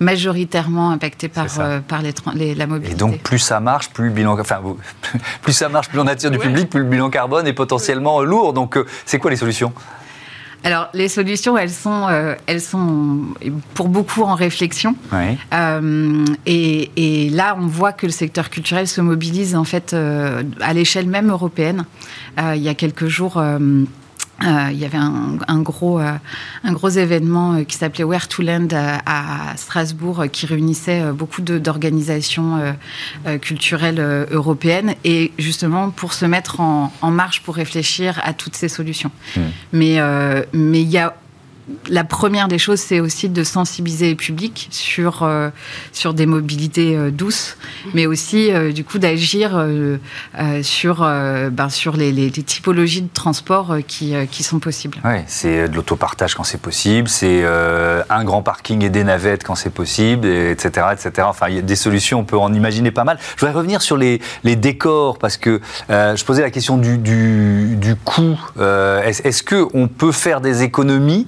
majoritairement 0.03 0.91
impacté 0.91 1.29
par, 1.29 1.47
euh, 1.59 1.79
par 1.79 2.01
les, 2.01 2.55
la 2.55 2.67
mobilité. 2.67 2.93
Et 2.93 2.97
donc, 2.97 3.19
plus 3.19 3.39
ça 3.39 3.59
marche, 3.59 3.89
plus 3.89 4.05
le 4.05 4.11
bilan, 4.11 4.39
enfin, 4.39 4.61
plus 5.41 5.53
ça 5.53 5.69
marche, 5.69 5.89
plus 5.89 5.99
on 5.99 6.07
attire 6.07 6.31
du 6.31 6.37
public, 6.37 6.69
plus 6.69 6.81
le 6.81 6.85
bilan 6.85 7.09
carbone 7.09 7.47
est 7.47 7.53
potentiellement 7.53 8.21
lourd. 8.21 8.53
Donc, 8.53 8.77
euh, 8.77 8.85
c'est 9.05 9.19
quoi 9.19 9.31
les 9.31 9.37
solutions? 9.37 9.73
Alors, 10.65 10.87
les 10.93 11.09
solutions, 11.09 11.57
elles 11.57 11.69
sont, 11.69 12.07
euh, 12.09 12.35
elles 12.47 12.61
sont 12.61 13.19
pour 13.73 13.89
beaucoup 13.89 14.23
en 14.23 14.33
réflexion. 14.33 14.95
et, 16.45 16.91
et, 16.95 17.29
là, 17.31 17.57
on 17.59 17.67
voit 17.67 17.91
que 17.91 18.05
le 18.05 18.13
secteur 18.13 18.49
culturel 18.49 18.87
se 18.87 19.01
mobilise 19.01 19.55
en 19.55 19.65
fait 19.65 19.93
à 19.93 20.73
l'échelle 20.73 21.07
même 21.07 21.29
européenne. 21.31 21.85
il 22.37 22.61
y 22.61 22.69
a 22.69 22.75
quelques 22.75 23.07
jours. 23.07 23.43
Euh, 24.41 24.69
il 24.71 24.79
y 24.79 24.85
avait 24.85 24.97
un, 24.97 25.61
gros, 25.61 25.99
euh, 25.99 26.11
un 26.63 26.73
gros 26.73 26.89
événement 26.89 27.53
euh, 27.53 27.63
qui 27.63 27.77
s'appelait 27.77 28.03
Where 28.03 28.27
to 28.27 28.41
Land 28.41 28.69
à, 28.73 29.55
Strasbourg 29.55 30.25
qui 30.31 30.45
réunissait 30.45 31.11
beaucoup 31.13 31.41
d'organisations 31.41 32.75
culturelles 33.41 34.27
européennes 34.31 34.95
et 35.03 35.31
justement 35.37 35.91
pour 35.91 36.13
se 36.13 36.25
mettre 36.25 36.59
en, 36.59 36.91
marche 37.11 37.41
pour 37.41 37.55
réfléchir 37.55 38.19
à 38.23 38.33
toutes 38.33 38.55
ces 38.55 38.67
solutions. 38.67 39.11
Mmh. 39.35 39.41
Mais, 39.73 39.99
mais 40.53 40.81
il 40.81 40.89
y 40.89 40.97
a 40.97 41.15
la 41.89 42.03
première 42.03 42.47
des 42.47 42.57
choses, 42.57 42.79
c'est 42.79 42.99
aussi 42.99 43.29
de 43.29 43.43
sensibiliser 43.43 44.07
les 44.07 44.15
publics 44.15 44.67
sur, 44.71 45.23
euh, 45.23 45.49
sur 45.91 46.13
des 46.13 46.25
mobilités 46.25 46.95
euh, 46.95 47.11
douces, 47.11 47.57
mais 47.93 48.05
aussi, 48.05 48.51
euh, 48.51 48.71
du 48.71 48.83
coup, 48.83 48.99
d'agir 48.99 49.51
sur, 50.61 50.99
ben, 50.99 51.69
sur 51.69 51.95
les, 51.95 52.31
typologies 52.31 53.01
de 53.01 53.13
transport 53.13 53.77
qui, 53.87 54.13
qui 54.29 54.43
sont 54.43 54.59
possibles. 54.59 54.97
Oui, 55.05 55.19
c'est 55.27 55.67
de 55.69 55.75
l'autopartage 55.75 56.35
quand 56.35 56.43
c'est 56.43 56.59
possible, 56.61 57.07
c'est 57.07 57.43
un 57.45 58.23
grand 58.23 58.41
parking 58.41 58.83
et 58.83 58.89
des 58.89 59.03
navettes 59.03 59.43
quand 59.43 59.55
c'est 59.55 59.69
possible, 59.69 60.27
etc., 60.27 60.87
etc. 60.93 61.27
Enfin, 61.29 61.47
il 61.49 61.55
y 61.55 61.59
a 61.59 61.61
des 61.61 61.75
solutions, 61.75 62.19
on 62.19 62.23
peut 62.23 62.37
en 62.37 62.53
imaginer 62.53 62.91
pas 62.91 63.03
mal. 63.03 63.17
Je 63.35 63.45
voudrais 63.45 63.57
revenir 63.57 63.81
sur 63.81 63.97
les, 63.97 64.21
les 64.43 64.55
décors, 64.55 65.17
parce 65.17 65.37
que 65.37 65.61
je 65.89 66.23
posais 66.23 66.41
la 66.41 66.51
question 66.51 66.77
du, 66.77 66.97
du, 66.97 67.75
du 67.75 67.95
coût. 67.95 68.37
Est-ce 68.59 69.43
qu'on 69.43 69.87
peut 69.87 70.11
faire 70.11 70.41
des 70.41 70.63
économies 70.63 71.27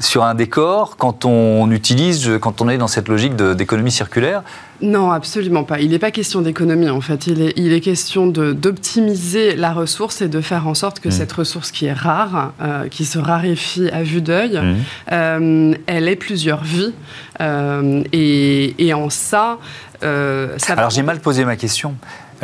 sur 0.00 0.24
un 0.24 0.34
décor 0.34 0.96
quand 0.96 1.24
on 1.24 1.70
utilise, 1.70 2.38
quand 2.40 2.60
on 2.60 2.68
est 2.68 2.78
dans 2.78 2.88
cette 2.88 3.08
logique 3.08 3.36
d'économie 3.36 3.92
circulaire 3.92 4.42
Non, 4.82 5.10
absolument 5.10 5.64
pas. 5.64 5.80
Il 5.80 5.90
n'est 5.90 5.98
pas 5.98 6.10
question 6.10 6.40
d'économie 6.40 6.88
en 6.88 7.00
fait. 7.00 7.26
Il 7.26 7.42
est, 7.42 7.52
il 7.56 7.72
est 7.72 7.80
question 7.80 8.26
d'optimiser 8.26 9.56
la 9.56 9.72
ressource 9.72 10.20
et 10.22 10.28
de 10.28 10.40
faire 10.40 10.66
en 10.66 10.74
sorte 10.74 11.00
que 11.00 11.08
mmh. 11.08 11.12
cette 11.12 11.32
ressource 11.32 11.70
qui 11.70 11.86
est 11.86 11.92
rare, 11.92 12.52
euh, 12.60 12.88
qui 12.88 13.04
se 13.04 13.18
raréfie 13.18 13.88
à 13.90 14.02
vue 14.02 14.20
d'œil, 14.20 14.58
mmh. 14.58 14.74
euh, 15.12 15.74
elle 15.86 16.08
ait 16.08 16.16
plusieurs 16.16 16.64
vies. 16.64 16.92
Euh, 17.40 18.02
et, 18.12 18.86
et, 18.86 18.94
en 18.94 19.10
ça, 19.10 19.58
ça 20.00 20.74
Alors 20.76 20.90
j'ai 20.90 21.02
mal 21.02 21.20
posé 21.20 21.44
ma 21.44 21.56
question. 21.56 21.94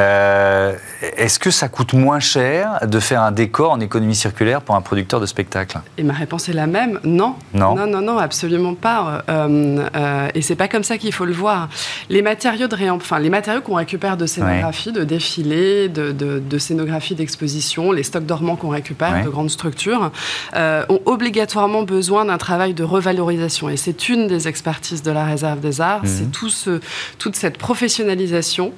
Euh, 0.00 0.74
est-ce 1.16 1.38
que 1.38 1.50
ça 1.50 1.68
coûte 1.68 1.92
moins 1.92 2.20
cher 2.20 2.86
de 2.86 3.00
faire 3.00 3.22
un 3.22 3.32
décor 3.32 3.72
en 3.72 3.80
économie 3.80 4.14
circulaire 4.14 4.62
pour 4.62 4.74
un 4.74 4.80
producteur 4.80 5.20
de 5.20 5.26
spectacle? 5.26 5.78
Et 5.98 6.02
ma 6.02 6.14
réponse 6.14 6.48
est 6.48 6.52
la 6.52 6.66
même, 6.66 7.00
non. 7.04 7.34
Non, 7.54 7.74
non, 7.74 7.86
non, 7.86 8.00
non 8.00 8.18
absolument 8.18 8.74
pas. 8.74 9.22
Euh, 9.28 9.86
euh, 9.96 10.28
et 10.34 10.42
c'est 10.42 10.56
pas 10.56 10.68
comme 10.68 10.84
ça 10.84 10.98
qu'il 10.98 11.12
faut 11.12 11.24
le 11.24 11.32
voir. 11.32 11.68
Les 12.08 12.22
matériaux 12.22 12.66
de 12.66 12.90
enfin 12.90 13.18
les 13.18 13.28
matériaux 13.28 13.60
qu'on 13.60 13.74
récupère 13.74 14.16
de 14.16 14.24
scénographie, 14.26 14.92
de 14.92 15.04
défilés, 15.04 15.88
de, 15.88 16.12
de, 16.12 16.58
scénographie 16.58 17.14
d'exposition, 17.14 17.92
les 17.92 18.02
stocks 18.02 18.24
dormants 18.24 18.56
qu'on 18.56 18.70
récupère 18.70 19.22
de 19.22 19.28
grandes 19.28 19.50
structures, 19.50 20.10
euh, 20.56 20.84
ont 20.88 21.00
obligatoirement 21.04 21.82
besoin 21.82 22.24
d'un 22.24 22.38
travail 22.38 22.72
de 22.72 22.84
revalorisation. 22.84 23.68
Et 23.68 23.76
c'est 23.76 24.08
une 24.08 24.28
des 24.28 24.48
expertises 24.48 25.02
de 25.02 25.10
la 25.10 25.24
réserve 25.24 25.60
des 25.60 25.80
arts, 25.80 26.02
c'est 26.04 26.24
mhm. 26.24 26.30
tout 26.30 26.48
ce, 26.48 26.80
toute 27.18 27.36
cette 27.36 27.58
professionnalisation 27.58 28.72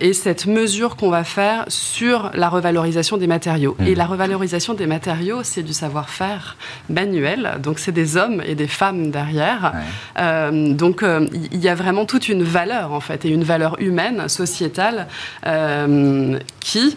et 0.00 0.12
cette 0.12 0.45
mesure 0.46 0.96
qu'on 0.96 1.10
va 1.10 1.24
faire 1.24 1.64
sur 1.68 2.30
la 2.34 2.48
revalorisation 2.48 3.16
des 3.16 3.26
matériaux. 3.26 3.76
Et 3.80 3.92
mmh. 3.92 3.98
la 3.98 4.06
revalorisation 4.06 4.74
des 4.74 4.86
matériaux, 4.86 5.42
c'est 5.42 5.62
du 5.62 5.72
savoir-faire 5.72 6.56
manuel. 6.88 7.54
Donc, 7.62 7.78
c'est 7.78 7.92
des 7.92 8.16
hommes 8.16 8.42
et 8.44 8.54
des 8.54 8.66
femmes 8.66 9.10
derrière. 9.10 9.72
Euh, 10.18 10.72
donc, 10.72 11.02
euh, 11.02 11.26
il 11.52 11.60
y 11.60 11.68
a 11.68 11.74
vraiment 11.74 12.04
toute 12.04 12.28
une 12.28 12.42
valeur, 12.42 12.92
en 12.92 13.00
fait, 13.00 13.24
et 13.24 13.28
une 13.28 13.44
valeur 13.44 13.80
humaine, 13.80 14.28
sociétale, 14.28 15.06
euh, 15.46 16.38
qui, 16.60 16.96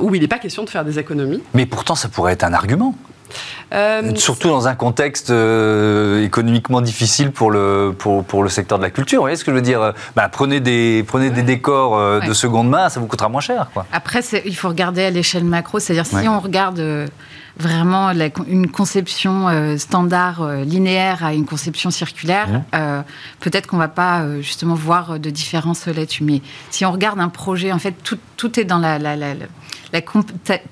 où 0.00 0.14
il 0.14 0.20
n'est 0.20 0.28
pas 0.28 0.38
question 0.38 0.64
de 0.64 0.70
faire 0.70 0.84
des 0.84 0.98
économies. 0.98 1.42
Mais 1.54 1.66
pourtant, 1.66 1.94
ça 1.94 2.08
pourrait 2.08 2.32
être 2.34 2.44
un 2.44 2.52
argument. 2.52 2.94
Euh, 3.72 4.14
Surtout 4.16 4.48
dans 4.48 4.68
un 4.68 4.74
contexte 4.74 5.30
euh, 5.30 6.24
économiquement 6.24 6.80
difficile 6.80 7.30
pour 7.30 7.50
le, 7.50 7.94
pour, 7.96 8.24
pour, 8.24 8.42
le 8.42 8.48
secteur 8.48 8.78
de 8.78 8.82
la 8.82 8.90
culture. 8.90 9.18
Vous 9.18 9.24
voyez 9.24 9.36
ce 9.36 9.44
que 9.44 9.50
je 9.50 9.56
veux 9.56 9.62
dire 9.62 9.92
bah, 10.16 10.28
Prenez 10.30 10.60
des, 10.60 11.04
prenez 11.06 11.30
des 11.30 11.42
décors 11.42 12.20
de 12.20 12.32
seconde 12.32 12.68
main, 12.68 12.88
ça 12.88 13.00
vous 13.00 13.06
coûtera 13.06 13.28
moins 13.28 13.40
cher. 13.40 13.68
Quoi. 13.72 13.86
Après, 13.92 14.20
il 14.44 14.56
faut 14.56 14.68
regarder 14.68 15.04
à 15.04 15.10
l'échelle 15.10 15.44
macro, 15.44 15.78
c'est-à-dire 15.78 16.06
si 16.06 16.28
on 16.28 16.40
regarde 16.40 17.08
vraiment 17.56 18.10
une 18.48 18.68
conception 18.68 19.48
euh, 19.48 19.76
standard 19.76 20.42
euh, 20.42 20.64
linéaire 20.64 21.24
à 21.24 21.34
une 21.34 21.46
conception 21.46 21.90
circulaire, 21.90 22.62
euh, 22.74 23.02
peut-être 23.40 23.66
qu'on 23.68 23.76
va 23.76 23.88
pas 23.88 24.40
justement 24.40 24.74
voir 24.74 25.18
de 25.20 25.30
différence 25.30 25.86
là-dessus. 25.86 26.24
Mais 26.24 26.42
si 26.70 26.84
on 26.84 26.92
regarde 26.92 27.20
un 27.20 27.28
projet, 27.28 27.72
en 27.72 27.78
fait, 27.78 27.94
tout, 28.02 28.18
tout 28.36 28.58
est 28.58 28.64
dans 28.64 28.78
la, 28.78 28.98
la, 28.98 29.16
la, 29.16 29.34
la 29.92 30.00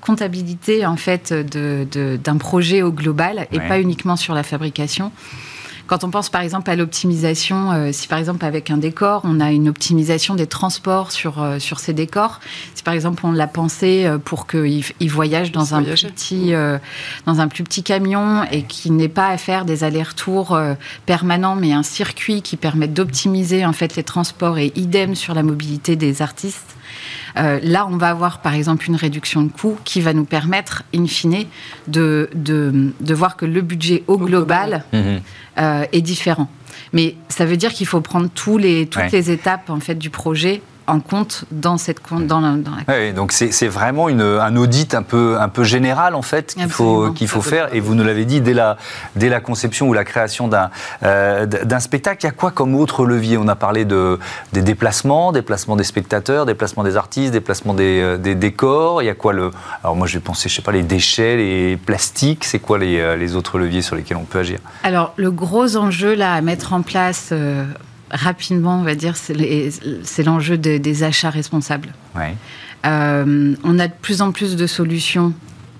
comptabilité 0.01 0.85
en 0.85 0.97
fait 0.97 1.31
d'un 1.31 1.85
de, 1.85 2.37
projet 2.37 2.81
au 2.81 2.91
global 2.91 3.47
et 3.51 3.59
pas 3.59 3.79
uniquement 3.79 4.15
sur 4.15 4.33
la 4.33 4.43
fabrication. 4.43 5.11
Quand 5.93 6.03
on 6.03 6.09
pense 6.09 6.29
par 6.31 6.41
exemple 6.41 6.71
à 6.71 6.75
l'optimisation, 6.75 7.71
euh, 7.71 7.91
si 7.91 8.07
par 8.07 8.17
exemple 8.17 8.45
avec 8.45 8.71
un 8.71 8.77
décor, 8.77 9.21
on 9.25 9.39
a 9.39 9.51
une 9.51 9.69
optimisation 9.69 10.33
des 10.33 10.47
transports 10.47 11.11
sur, 11.11 11.39
euh, 11.39 11.59
sur 11.59 11.79
ces 11.79 11.93
décors, 11.93 12.39
si 12.73 12.81
par 12.81 12.95
exemple 12.95 13.23
on 13.27 13.31
l'a 13.31 13.45
pensé 13.45 14.05
euh, 14.05 14.17
pour 14.17 14.47
qu'il 14.47 14.83
il 14.99 15.11
voyage 15.11 15.51
dans 15.51 15.75
un, 15.75 15.83
plus 15.83 16.05
petit, 16.05 16.53
dans 17.27 17.41
un 17.41 17.47
plus 17.47 17.63
petit 17.63 17.83
camion 17.83 18.43
et 18.51 18.63
qu'il 18.63 18.95
n'ait 18.95 19.07
pas 19.07 19.27
à 19.27 19.37
faire 19.37 19.65
des 19.65 19.83
allers-retours 19.83 20.59
permanents, 21.05 21.55
mais 21.55 21.73
un 21.73 21.83
circuit 21.83 22.41
qui 22.41 22.57
permette 22.57 22.95
d'optimiser 22.95 23.63
en 23.63 23.73
fait 23.73 23.95
les 23.95 24.03
transports 24.03 24.57
et 24.57 24.71
idem 24.75 25.13
sur 25.13 25.35
la 25.35 25.43
mobilité 25.43 25.95
des 25.95 26.23
artistes. 26.23 26.75
Euh, 27.37 27.59
là, 27.63 27.87
on 27.89 27.97
va 27.97 28.09
avoir 28.09 28.39
par 28.39 28.53
exemple 28.53 28.87
une 28.87 28.95
réduction 28.95 29.43
de 29.43 29.51
coûts 29.51 29.77
qui 29.83 30.01
va 30.01 30.13
nous 30.13 30.25
permettre, 30.25 30.83
in 30.93 31.07
fine, 31.07 31.45
de, 31.87 32.29
de, 32.35 33.13
voir 33.13 33.37
que 33.37 33.45
le 33.45 33.61
budget 33.61 34.03
au, 34.07 34.17
global, 34.17 34.83
mhm. 34.93 35.21
euh, 35.59 35.85
est 35.91 36.01
différent. 36.01 36.49
Mais 36.91 37.15
ça 37.29 37.45
veut 37.45 37.57
dire 37.57 37.73
qu'il 37.73 37.87
faut 37.87 38.01
prendre 38.01 38.29
tous 38.29 38.57
les, 38.57 38.87
toutes 38.87 39.11
les 39.11 39.31
étapes 39.31 39.69
en 39.69 39.79
fait, 39.79 39.95
du 39.95 40.09
projet 40.09 40.61
en 40.87 40.99
compte 40.99 41.45
dans 41.51 41.77
cette 41.77 42.01
dans 42.11 42.39
la, 42.41 42.55
Oui, 42.87 43.13
donc 43.13 43.31
c'est 43.31 43.67
vraiment 43.67 44.09
une, 44.09 44.21
un 44.21 44.55
audit 44.55 44.93
un 44.95 45.03
peu 45.03 45.37
un 45.39 45.49
peu 45.49 45.63
général 45.63 46.15
en 46.15 46.21
fait 46.21 46.53
qu'il 46.53 46.69
faut 46.69 47.11
qu'il 47.11 47.27
faut 47.27 47.41
faire. 47.41 47.73
Et 47.73 47.79
vous 47.79 47.95
nous 47.95 48.03
l'avez 48.03 48.25
dit 48.25 48.41
dès 48.41 48.53
la 48.53 48.77
dès 49.15 49.29
la 49.29 49.39
conception 49.39 49.87
ou 49.87 49.93
la 49.93 50.03
création 50.03 50.47
d'un 50.47 50.69
euh, 51.03 51.45
d'un 51.45 51.79
spectacle 51.79 52.23
il 52.23 52.25
y 52.25 52.29
a 52.29 52.33
quoi 52.33 52.51
comme 52.51 52.75
autre 52.75 53.05
levier? 53.05 53.37
On 53.37 53.47
a 53.47 53.55
parlé 53.55 53.85
de 53.85 54.19
des 54.51 54.61
déplacements 54.61 55.31
déplacements 55.31 55.75
des 55.75 55.83
spectateurs 55.83 56.45
déplacements 56.45 56.83
des 56.83 56.97
artistes 56.97 57.33
déplacements 57.33 57.73
des, 57.73 58.01
euh, 58.01 58.17
des 58.17 58.35
décors. 58.35 59.01
Il 59.01 59.05
y 59.05 59.09
a 59.09 59.15
quoi 59.15 59.33
le 59.33 59.51
alors 59.83 59.95
moi 59.95 60.07
je 60.07 60.15
vais 60.15 60.23
penser 60.23 60.49
je 60.49 60.55
sais 60.55 60.61
pas 60.61 60.71
les 60.71 60.83
déchets 60.83 61.37
les 61.37 61.77
plastiques 61.77 62.43
c'est 62.43 62.59
quoi 62.59 62.77
les, 62.77 62.99
euh, 62.99 63.15
les 63.15 63.35
autres 63.35 63.57
leviers 63.57 63.81
sur 63.81 63.95
lesquels 63.95 64.17
on 64.17 64.25
peut 64.25 64.39
agir? 64.39 64.59
Alors 64.83 65.13
le 65.15 65.31
gros 65.31 65.77
enjeu 65.77 66.13
là 66.13 66.33
à 66.33 66.41
mettre 66.41 66.73
en 66.73 66.81
place 66.81 67.31
rapidement, 68.13 68.79
on 68.79 68.83
va 68.83 68.95
dire, 68.95 69.15
c'est 69.17 70.23
l'enjeu 70.23 70.57
des 70.57 71.03
achats 71.03 71.29
responsables. 71.29 71.93
Euh, 72.85 73.55
on 73.63 73.79
a 73.79 73.87
de 73.87 73.93
plus 74.01 74.21
en 74.21 74.31
plus 74.31 74.55
de 74.55 74.67
solutions 74.67 75.33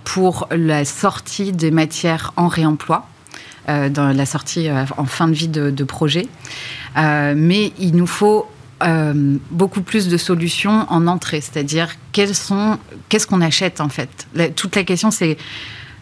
pour 0.04 0.48
la 0.52 0.86
sortie 0.86 1.52
des 1.52 1.72
matières 1.72 2.34
en 2.36 2.48
réemploi. 2.48 3.08
Euh, 3.70 3.88
dans 3.88 4.12
la 4.12 4.26
sortie 4.26 4.68
euh, 4.68 4.84
en 4.98 5.06
fin 5.06 5.30
de 5.30 5.34
vie 5.34 5.48
de, 5.48 5.84
projet. 5.86 6.28
mais 6.98 7.72
il 7.80 7.96
nous 7.96 8.08
faut 8.08 8.48
beaucoup 9.52 9.82
plus 9.82 10.10
de 10.10 10.18
solutions 10.18 10.86
en 10.90 11.08
entrée, 11.08 11.40
c'est-à-dire 11.40 11.96
qu'est-ce 12.12 13.28
qu'on 13.28 13.42
achète 13.42 13.80
en 13.80 13.88
fait? 13.88 14.28
toute 14.58 14.76
la 14.76 14.84
question 14.84 15.10
c'est 15.10 15.38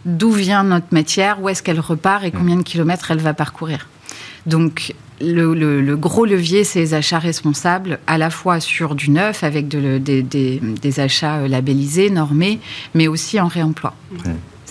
d'où 0.05 0.31
vient 0.31 0.63
notre 0.63 0.87
matière, 0.89 1.39
où 1.39 1.49
est-ce 1.49 1.61
qu'elle 1.61 1.79
repart 1.79 2.23
et 2.23 2.31
combien 2.31 2.55
de 2.55 2.63
kilomètres 2.63 3.11
elle 3.11 3.19
va 3.19 3.35
parcourir? 3.35 3.87
Donc 4.45 4.93
le, 5.21 5.95
gros 5.95 6.25
levier, 6.25 6.63
c'est 6.63 6.79
les 6.79 6.93
achats 6.93 7.19
responsables, 7.19 7.99
à 8.07 8.17
la 8.17 8.29
fois 8.29 8.59
sur 8.59 8.95
du 8.95 9.11
neuf, 9.11 9.43
avec 9.43 9.67
des, 9.67 10.99
achats 10.99 11.47
labellisés, 11.47 12.09
normés, 12.09 12.59
mais 12.93 13.07
aussi 13.07 13.39
en 13.39 13.47
réemploi. 13.47 13.93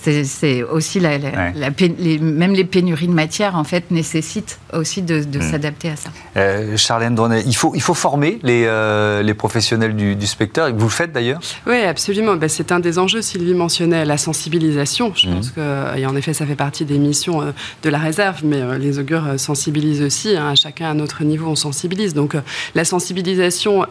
C'est 0.03 0.63
aussi 0.63 0.99
la, 0.99 1.19
même 1.19 2.53
les 2.53 2.65
pénuries 2.65 3.09
de 3.09 3.13
matière 3.13 3.57
en 3.57 3.65
fait 3.65 3.91
nécessitent 3.91 4.59
aussi 4.73 5.03
de, 5.03 5.21
hmm. 5.21 5.43
s'adapter 5.43 5.91
à 5.91 5.97
ça. 5.97 6.11
Euh, 6.37 6.77
Charlène 6.77 7.15
Dronet, 7.15 7.43
il 7.47 7.55
faut, 7.55 7.73
il 7.75 7.83
faut 7.83 7.95
former 7.95 8.39
les, 8.43 8.65
euh, 8.67 9.23
les 9.23 9.35
professionnels 9.35 9.95
du, 9.95 10.17
du, 10.17 10.27
spectacle, 10.27 10.71
et 10.71 10.79
vous 10.79 10.87
le 10.87 10.91
faites 10.91 11.13
d'ailleurs? 11.13 11.41
Oui, 11.67 11.83
absolument. 11.83 12.37
Ben, 12.37 12.49
c'est 12.49 12.73
un 12.73 12.81
des 12.81 12.99
enjeux. 12.99 13.23
Sylvie 13.23 13.55
mentionnait 13.55 14.05
la 14.05 14.17
sensibilisation. 14.17 15.13
Je 15.15 15.29
hmm. 15.29 15.35
pense 15.35 15.51
que, 15.51 15.99
et 15.99 16.07
en 16.07 16.17
effet, 16.17 16.33
ça 16.33 16.47
fait 16.47 16.57
partie 16.57 16.85
des 16.85 16.99
missions 16.99 17.43
euh, 17.43 17.53
de 17.83 17.91
la 17.91 17.99
réserve, 17.99 18.41
mais 18.45 18.61
euh, 18.61 18.79
les 18.79 18.99
augures 18.99 19.39
sensibilisent 19.39 20.03
aussi. 20.03 20.37
Hein, 20.37 20.55
chacun 20.55 20.91
à 20.91 20.95
notre 20.95 21.25
niveau, 21.25 21.49
on 21.49 21.57
sensibilise. 21.57 22.15
Donc 22.15 22.35
la 22.75 22.85
sensibilisation, 22.85 23.87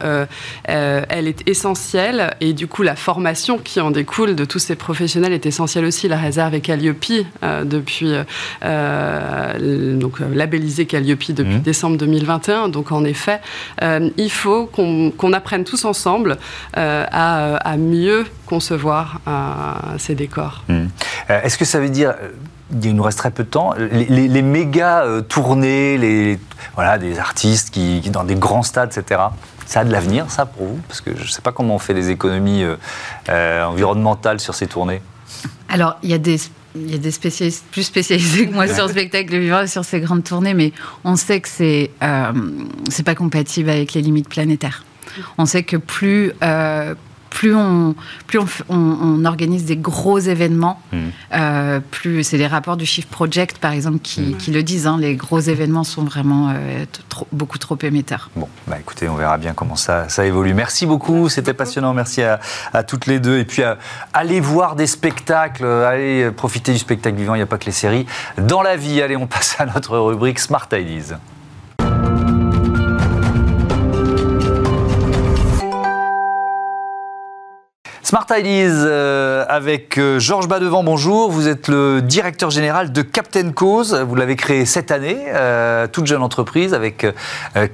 elle 0.64 1.28
est 1.28 1.48
essentielle, 1.48 2.34
et 2.40 2.52
du 2.52 2.66
coup, 2.66 2.82
la 2.82 2.96
formation 2.96 3.58
qui 3.58 3.80
en 3.80 3.90
découle 3.90 4.34
de 4.34 4.44
tous 4.44 4.58
ces 4.58 4.76
professionnels 4.76 5.32
est 5.32 5.46
essentielle 5.46 5.84
aussi 5.84 5.99
la 6.08 6.16
réserve 6.16 6.54
est 6.54 6.60
Calliope 6.60 7.00
euh, 7.42 7.64
depuis 7.64 8.12
euh, 8.12 8.24
euh, 8.64 9.96
donc 9.96 10.20
labellisé 10.20 10.86
Calliope 10.86 11.32
depuis 11.32 11.56
mmh. 11.56 11.60
décembre 11.60 11.96
2021. 11.98 12.68
Donc 12.68 12.92
en 12.92 13.04
effet, 13.04 13.40
il 13.80 14.30
faut 14.30 14.66
qu'on 14.66 15.32
apprenne 15.32 15.64
tous 15.64 15.84
ensemble 15.84 16.38
à, 16.74 17.76
mieux 17.78 18.26
concevoir 18.46 19.20
ces 19.98 20.14
décors. 20.14 20.64
Mmh. 20.68 20.86
Est-ce 21.28 21.58
que 21.58 21.64
ça 21.64 21.80
veut 21.80 21.88
dire 21.88 22.14
il 22.84 22.94
nous 22.94 23.02
reste 23.02 23.18
très 23.18 23.32
peu 23.32 23.42
de 23.42 23.48
temps. 23.48 23.74
Les, 23.90 24.42
méga 24.42 25.04
tournées, 25.28 25.98
les, 25.98 26.38
voilà, 26.76 26.98
des 26.98 27.18
artistes 27.18 27.70
qui, 27.70 28.00
dans 28.10 28.22
des 28.22 28.36
grands 28.36 28.62
stades, 28.62 28.96
etc. 28.96 29.20
Ça 29.66 29.80
a 29.80 29.84
de 29.84 29.90
l'avenir, 29.90 30.30
ça, 30.30 30.46
pour 30.46 30.66
vous? 30.66 30.80
Parce 30.86 31.00
que 31.00 31.16
je 31.16 31.22
ne 31.22 31.28
sais 31.28 31.42
pas 31.42 31.50
comment 31.50 31.74
on 31.74 31.78
fait 31.80 31.94
des 31.94 32.10
économies 32.10 32.64
environnementales 33.28 34.38
sur 34.38 34.54
ces 34.54 34.68
tournées. 34.68 35.02
Alors, 35.68 35.96
il 36.02 36.10
y 36.10 36.14
a 36.14 36.18
des 36.18 36.38
il 36.76 36.90
y 36.90 36.94
a 36.94 36.98
des 36.98 37.10
spécialistes 37.10 37.64
plus 37.72 37.82
spécialisés 37.82 38.46
que 38.46 38.52
moi 38.52 38.68
sur 38.68 38.86
le 38.86 38.92
spectacle 38.92 39.36
vivant 39.36 39.62
et 39.62 39.66
sur 39.66 39.84
ces 39.84 40.00
grandes 40.00 40.22
tournées, 40.22 40.54
mais 40.54 40.72
on 41.04 41.16
sait 41.16 41.40
que 41.40 41.48
c'est 41.48 41.90
euh, 42.02 42.32
c'est 42.88 43.02
pas 43.02 43.16
compatible 43.16 43.70
avec 43.70 43.92
les 43.94 44.02
limites 44.02 44.28
planétaires. 44.28 44.84
On 45.38 45.46
sait 45.46 45.64
que 45.64 45.76
plus 45.76 46.32
euh, 46.42 46.94
plus 47.30 47.54
on, 47.54 47.94
plus 48.26 48.40
on, 48.68 49.24
organise 49.24 49.64
des 49.64 49.76
gros 49.76 50.18
événements, 50.18 50.80
mmh. 50.92 50.98
euh, 51.34 51.80
plus 51.90 52.24
c'est 52.24 52.36
les 52.36 52.46
rapports 52.46 52.76
du 52.76 52.84
Shift 52.84 53.08
Project, 53.08 53.58
par 53.58 53.72
exemple, 53.72 53.98
qui, 54.02 54.20
mmh. 54.20 54.52
le 54.52 54.62
disent. 54.62 54.86
Hein, 54.86 54.98
les 54.98 55.14
gros 55.14 55.40
événements 55.40 55.84
sont 55.84 56.02
vraiment 56.02 56.50
euh, 56.50 56.84
beaucoup 57.32 57.58
trop 57.58 57.78
émetteurs. 57.82 58.30
Bon, 58.34 58.48
bah 58.66 58.76
écoutez, 58.78 59.08
on 59.08 59.14
verra 59.14 59.38
bien 59.38 59.52
comment 59.54 59.76
ça, 59.76 60.08
ça 60.08 60.26
évolue. 60.26 60.54
Merci 60.54 60.86
beaucoup, 60.86 61.28
c'était 61.28 61.54
passionnant. 61.54 61.94
Merci 61.94 62.22
à, 62.22 62.82
toutes 62.82 63.06
les 63.06 63.20
deux. 63.20 63.38
Et 63.38 63.44
puis, 63.44 63.62
euh, 63.62 63.74
allez 64.12 64.40
voir 64.40 64.74
des 64.74 64.86
spectacles, 64.86 65.64
allez 65.64 66.30
profiter 66.30 66.72
du 66.72 66.78
spectacle 66.78 67.16
vivant. 67.16 67.34
Il 67.34 67.38
n'y 67.38 67.42
a 67.42 67.46
pas 67.46 67.58
que 67.58 67.66
les 67.66 67.72
séries. 67.72 68.06
Dans 68.38 68.62
la 68.62 68.76
vie, 68.76 69.00
allez, 69.00 69.16
on 69.16 69.26
passe 69.26 69.56
à 69.58 69.66
notre 69.66 69.96
rubrique 69.98 70.40
Smart 70.40 70.68
Ideas. 70.72 71.16
Smart 78.10 78.26
Ideas 78.36 78.72
euh, 78.74 79.44
avec 79.48 79.96
euh, 79.96 80.18
Georges 80.18 80.48
Badevant, 80.48 80.82
bonjour. 80.82 81.30
Vous 81.30 81.46
êtes 81.46 81.68
le 81.68 82.02
directeur 82.02 82.50
général 82.50 82.90
de 82.90 83.02
Captain 83.02 83.52
Cause. 83.52 83.94
Vous 83.94 84.16
l'avez 84.16 84.34
créé 84.34 84.64
cette 84.66 84.90
année, 84.90 85.26
euh, 85.28 85.86
toute 85.86 86.06
jeune 86.06 86.20
entreprise 86.20 86.74
avec 86.74 87.06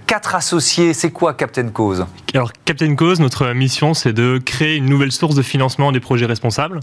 quatre 0.07 0.35
associés. 0.35 0.93
C'est 0.93 1.11
quoi 1.11 1.33
Captain 1.33 1.69
Cause? 1.69 2.05
Alors 2.35 2.53
Captain 2.67 2.95
Cause, 2.97 3.19
notre 3.19 3.51
mission, 3.55 3.95
c'est 3.95 4.13
de 4.13 4.37
créer 4.37 4.77
une 4.77 4.85
nouvelle 4.85 5.11
source 5.11 5.35
de 5.35 5.41
financement 5.41 5.91
des 5.91 6.01
projets 6.01 6.27
responsables. 6.27 6.81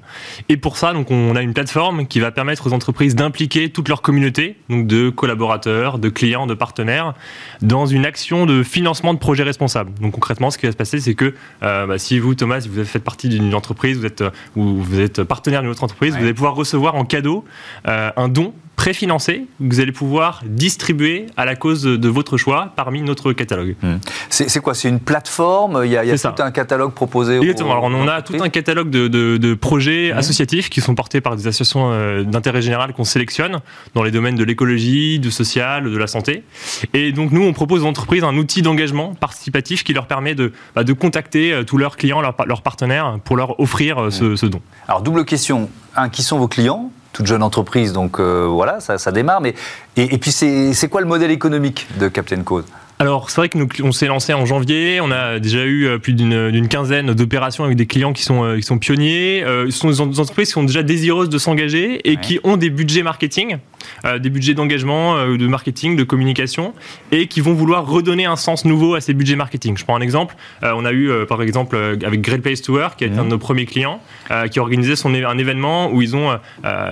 Et 0.49 0.57
pour 0.57 0.77
ça, 0.77 0.93
donc, 0.93 1.11
on 1.11 1.35
a 1.35 1.43
une 1.43 1.53
plateforme 1.53 2.07
qui 2.07 2.19
va 2.19 2.31
permettre 2.31 2.65
aux 2.65 2.73
entreprises 2.73 3.13
d'impliquer 3.13 3.69
toute 3.69 3.87
leur 3.87 4.01
communauté, 4.01 4.57
donc 4.69 4.87
de 4.87 5.11
collaborateurs, 5.11 5.99
de 5.99 6.09
clients, 6.09 6.47
de 6.47 6.55
partenaires, 6.55 7.13
dans 7.61 7.85
une 7.85 8.07
action 8.07 8.47
de 8.47 8.63
financement 8.63 9.13
de 9.13 9.19
projets 9.19 9.43
responsables. 9.43 9.93
Donc 10.01 10.13
concrètement, 10.13 10.49
ce 10.49 10.57
qui 10.57 10.65
va 10.65 10.71
se 10.71 10.77
passer, 10.77 10.99
c'est 10.99 11.13
que 11.13 11.35
bah, 11.61 11.99
si 11.99 12.17
vous, 12.17 12.33
Thomas, 12.33 12.65
vous 12.67 12.83
faites 12.83 13.03
partie 13.03 13.29
d'une 13.29 13.42
une 13.47 13.55
entreprise, 13.55 13.97
vous 13.97 14.05
êtes, 14.05 14.21
euh, 14.21 14.31
ou 14.55 14.81
vous 14.81 14.99
êtes 14.99 15.23
partenaire 15.23 15.61
d'une 15.61 15.71
autre 15.71 15.83
entreprise, 15.83 16.15
vous 16.15 16.23
allez 16.23 16.33
pouvoir 16.33 16.55
recevoir 16.55 16.95
en 16.95 17.05
cadeau 17.05 17.45
euh, 17.87 18.11
un 18.15 18.29
don 18.29 18.53
préfinancé 18.75 19.47
que 19.59 19.73
vous 19.73 19.79
allez 19.79 19.91
pouvoir 19.91 20.41
distribuer 20.45 21.27
à 21.37 21.45
la 21.45 21.55
cause 21.55 21.83
de 21.83 22.09
votre 22.09 22.37
choix 22.37 22.73
parmi 22.75 23.01
notre 23.01 23.33
catalogue. 23.33 23.75
Hmm. 23.81 23.95
C'est 24.29 24.61
quoi? 24.61 24.73
C'est 24.73 24.89
une 24.89 24.99
plateforme? 24.99 25.81
Il 25.85 25.91
y 25.91 25.97
a, 25.97 26.17
tout 26.17 26.41
un 26.41 26.51
catalogue 26.51 26.93
proposé 26.93 27.37
Exactement. 27.37 27.71
Alors, 27.71 27.83
on 27.85 28.07
a 28.07 28.21
tout 28.21 28.41
un 28.41 28.49
catalogue 28.49 28.89
de, 28.89 29.53
projets 29.53 30.11
hmm. 30.13 30.17
associatifs 30.17 30.69
qui 30.69 30.81
sont 30.81 30.95
portés 30.95 31.21
par 31.21 31.35
des 31.35 31.47
associations 31.47 31.91
euh, 31.91 32.23
d'intérêt 32.23 32.61
général 32.61 32.93
qu'on 32.93 33.03
sélectionne 33.03 33.59
dans 33.93 34.03
les 34.03 34.11
domaines 34.11 34.35
de 34.35 34.43
l'écologie, 34.43 35.19
du 35.19 35.31
social, 35.31 35.83
de 35.83 35.97
la 35.97 36.07
santé. 36.07 36.43
Et 36.93 37.11
donc, 37.11 37.31
nous, 37.31 37.43
on 37.43 37.53
propose 37.53 37.83
aux 37.83 37.87
entreprises 37.87 38.23
un 38.23 38.35
outil 38.35 38.61
d'engagement 38.61 39.13
participatif 39.15 39.83
qui 39.83 39.93
leur 39.93 40.07
permet 40.07 40.35
de, 40.35 40.51
bah, 40.75 40.83
de 40.83 40.93
contacter 40.93 41.53
euh, 41.53 41.63
tous 41.63 41.77
leurs 41.77 41.97
clients, 41.97 42.21
leurs, 42.21 42.61
partenaires, 42.61 43.19
pour 43.23 43.37
leur 43.37 43.59
offrir 43.59 44.01
euh, 44.01 44.09
ce, 44.09 44.23
hmm. 44.23 44.37
ce 44.37 44.45
don. 44.47 44.61
Alors, 44.87 45.01
double 45.01 45.25
question. 45.25 45.69
Un, 45.95 46.09
qui 46.09 46.23
sont 46.23 46.39
vos 46.39 46.47
clients? 46.47 46.91
Toute 47.13 47.27
jeune 47.27 47.43
entreprise, 47.43 47.93
donc 47.93 48.19
voilà, 48.19 48.79
ça, 48.79 49.11
démarre. 49.11 49.39
Mais, 49.39 49.53
et, 49.95 50.15
et 50.15 50.17
puis, 50.17 50.31
c'est 50.31 50.89
quoi 50.89 51.01
le 51.01 51.07
modèle 51.07 51.31
économique 51.31 51.87
de 51.99 52.07
Captain 52.07 52.41
Cause 52.43 52.65
alors, 53.03 53.29
c'est 53.29 53.41
vrai 53.41 53.49
que 53.49 53.57
nous, 53.57 53.67
on 53.83 53.91
s'est 53.91 54.05
lancé 54.05 54.33
en 54.33 54.45
janvier. 54.45 55.01
On 55.01 55.11
a 55.11 55.39
déjà 55.39 55.65
eu 55.65 55.87
euh, 55.87 55.97
plus 55.97 56.13
d'une 56.13 56.67
quinzaine 56.69 57.13
d'opérations 57.13 57.65
avec 57.65 57.75
des 57.75 57.85
clients 57.85 58.13
qui 58.13 58.23
sont, 58.23 58.45
euh, 58.45 58.55
qui 58.55 58.63
sont 58.63 58.77
pionniers. 58.77 59.43
Euh, 59.43 59.65
ce 59.69 59.77
sont 59.77 59.89
des 60.05 60.19
entreprises 60.19 60.47
qui 60.47 60.53
sont 60.53 60.63
déjà 60.63 60.83
désireuses 60.83 61.27
de 61.27 61.37
s'engager 61.37 62.09
et 62.09 62.17
qui 62.17 62.39
ont 62.43 62.55
des 62.55 62.69
budgets 62.69 63.03
marketing, 63.03 63.57
des 64.19 64.29
budgets 64.29 64.53
d'engagement, 64.53 65.25
de 65.25 65.47
marketing, 65.47 65.95
de 65.95 66.03
communication, 66.03 66.73
et 67.11 67.27
qui 67.27 67.41
vont 67.41 67.53
vouloir 67.53 67.87
redonner 67.87 68.25
un 68.25 68.35
sens 68.35 68.65
nouveau 68.65 68.95
à 68.95 69.01
ces 69.01 69.13
budgets 69.13 69.35
marketing. 69.35 69.77
Je 69.77 69.83
prends 69.83 69.95
un 69.95 70.01
exemple. 70.01 70.35
on 70.61 70.85
a 70.85 70.93
eu, 70.93 71.09
par 71.27 71.41
exemple, 71.41 71.75
avec 72.05 72.21
Great 72.21 72.41
Place 72.41 72.61
to 72.61 72.73
Work, 72.73 72.99
qui 72.99 73.05
est 73.05 73.17
un 73.17 73.23
de 73.23 73.29
nos 73.29 73.37
premiers 73.37 73.65
clients, 73.65 74.01
qui 74.51 74.59
a 74.59 74.61
organisé 74.61 74.95
son, 74.95 75.13
un 75.13 75.37
événement 75.37 75.91
où 75.91 76.01
ils 76.01 76.15
ont 76.15 76.37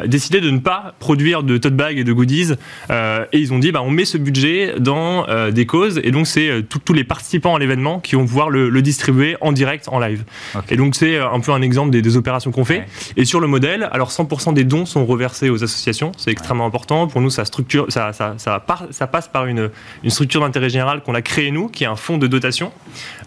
décidé 0.05 0.41
de 0.41 0.49
ne 0.49 0.59
pas 0.59 0.93
produire 0.99 1.43
de 1.43 1.57
tote 1.57 1.75
bags 1.75 1.97
et 1.97 2.03
de 2.03 2.13
goodies. 2.13 2.53
et 2.89 3.37
ils 3.37 3.53
ont 3.53 3.59
dit, 3.59 3.71
bah, 3.71 3.81
on 3.83 3.91
met 3.91 4.05
ce 4.05 4.17
budget 4.17 4.75
dans 4.79 5.25
des 5.51 5.65
causes 5.65 5.99
et 6.03 6.11
donc 6.11 6.27
c'est 6.27 6.49
euh, 6.49 6.61
tous 6.61 6.93
les 6.93 7.03
participants 7.03 7.55
à 7.55 7.59
l'événement 7.59 7.99
qui 7.99 8.15
vont 8.15 8.25
pouvoir 8.25 8.49
le, 8.49 8.81
distribuer 8.81 9.37
en 9.41 9.51
direct, 9.51 9.87
en 9.89 9.99
live. 9.99 10.23
Et 10.69 10.75
donc 10.75 10.95
c'est 10.95 11.15
euh, 11.15 11.29
un 11.29 11.39
peu 11.39 11.51
un 11.51 11.61
exemple 11.61 11.91
des, 11.91 12.17
opérations 12.17 12.51
qu'on 12.51 12.65
fait. 12.65 12.85
Et 13.15 13.25
sur 13.25 13.39
le 13.39 13.47
modèle, 13.47 13.87
alors 13.91 14.09
100% 14.09 14.53
des 14.53 14.63
dons 14.63 14.85
sont 14.85 15.05
reversés 15.05 15.49
aux 15.49 15.63
associations, 15.63 16.11
c'est 16.17 16.31
extrêmement 16.31 16.65
important. 16.65 16.80
Pour 16.85 17.21
nous, 17.21 17.29
ça, 17.29 17.45
structure, 17.45 17.85
ça, 17.89 18.13
ça, 18.13 18.35
ça, 18.37 18.63
ça 18.91 19.07
passe 19.07 19.27
par 19.27 19.45
une, 19.45 19.69
une 20.03 20.09
structure 20.09 20.41
d'intérêt 20.41 20.69
général 20.69 21.01
qu'on 21.01 21.15
a 21.15 21.21
créée 21.21 21.51
nous, 21.51 21.67
qui 21.67 21.83
est 21.83 21.87
un 21.87 21.95
fonds 21.95 22.17
de 22.17 22.27
dotation. 22.27 22.71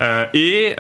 Euh, 0.01 0.27
et 0.35 0.77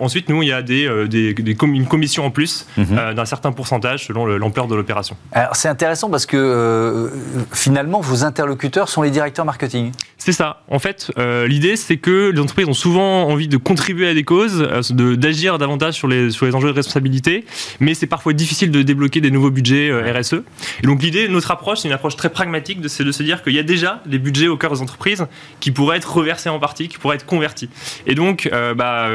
ensuite, 0.00 0.28
nous, 0.28 0.42
il 0.42 0.48
y 0.48 0.52
a 0.52 0.62
des, 0.62 1.08
des, 1.08 1.34
une 1.62 1.86
commission 1.86 2.24
en 2.24 2.30
plus 2.30 2.66
mhm. 2.76 3.14
d'un 3.14 3.24
certain 3.24 3.52
pourcentage 3.52 4.06
selon 4.06 4.26
l'ampleur 4.26 4.66
de 4.66 4.74
l'opération. 4.74 5.16
Alors 5.32 5.56
c'est 5.56 5.68
intéressant 5.68 6.10
parce 6.10 6.26
que 6.26 7.10
finalement, 7.52 8.00
vos 8.00 8.24
interlocuteurs 8.24 8.88
sont 8.88 9.02
les 9.02 9.10
directeurs 9.10 9.44
marketing. 9.44 9.92
C'est 10.18 10.32
ça. 10.32 10.62
En 10.70 10.78
fait, 10.78 11.12
euh, 11.18 11.46
l'idée, 11.46 11.76
c'est 11.76 11.98
que 11.98 12.30
les 12.34 12.40
entreprises 12.40 12.66
ont 12.66 12.72
souvent 12.72 13.28
envie 13.28 13.48
de 13.48 13.56
contribuer 13.56 14.08
à 14.08 14.14
des 14.14 14.24
causes, 14.24 14.62
euh, 14.62 15.16
d'agir 15.16 15.58
davantage 15.58 15.94
sur 15.94 16.08
les, 16.08 16.30
sur 16.30 16.46
les 16.46 16.54
enjeux 16.54 16.70
de 16.70 16.74
responsabilité, 16.74 17.44
mais 17.80 17.94
c'est 17.94 18.06
parfois 18.06 18.32
difficile 18.32 18.70
de 18.70 18.82
débloquer 18.82 19.20
des 19.20 19.30
nouveaux 19.30 19.50
budgets 19.50 19.90
euh, 19.90 20.12
RSE. 20.18 20.42
Et 20.82 20.86
donc 20.86 21.02
l'idée, 21.02 21.28
notre 21.28 21.50
approche, 21.50 21.80
c'est 21.80 21.88
une 21.88 21.94
approche 21.94 22.13
très 22.16 22.30
pragmatique, 22.30 22.78
c'est 22.88 23.04
de 23.04 23.12
se 23.12 23.22
dire 23.22 23.42
qu'il 23.42 23.54
y 23.54 23.58
a 23.58 23.62
déjà 23.62 24.02
des 24.06 24.18
budgets 24.18 24.48
au 24.48 24.56
cœur 24.56 24.72
des 24.72 24.82
entreprises 24.82 25.26
qui 25.60 25.70
pourraient 25.70 25.96
être 25.96 26.12
reversés 26.16 26.48
en 26.48 26.58
partie, 26.58 26.88
qui 26.88 26.98
pourraient 26.98 27.16
être 27.16 27.26
convertis. 27.26 27.68
Et 28.06 28.14
donc, 28.14 28.50
bah, 28.76 29.08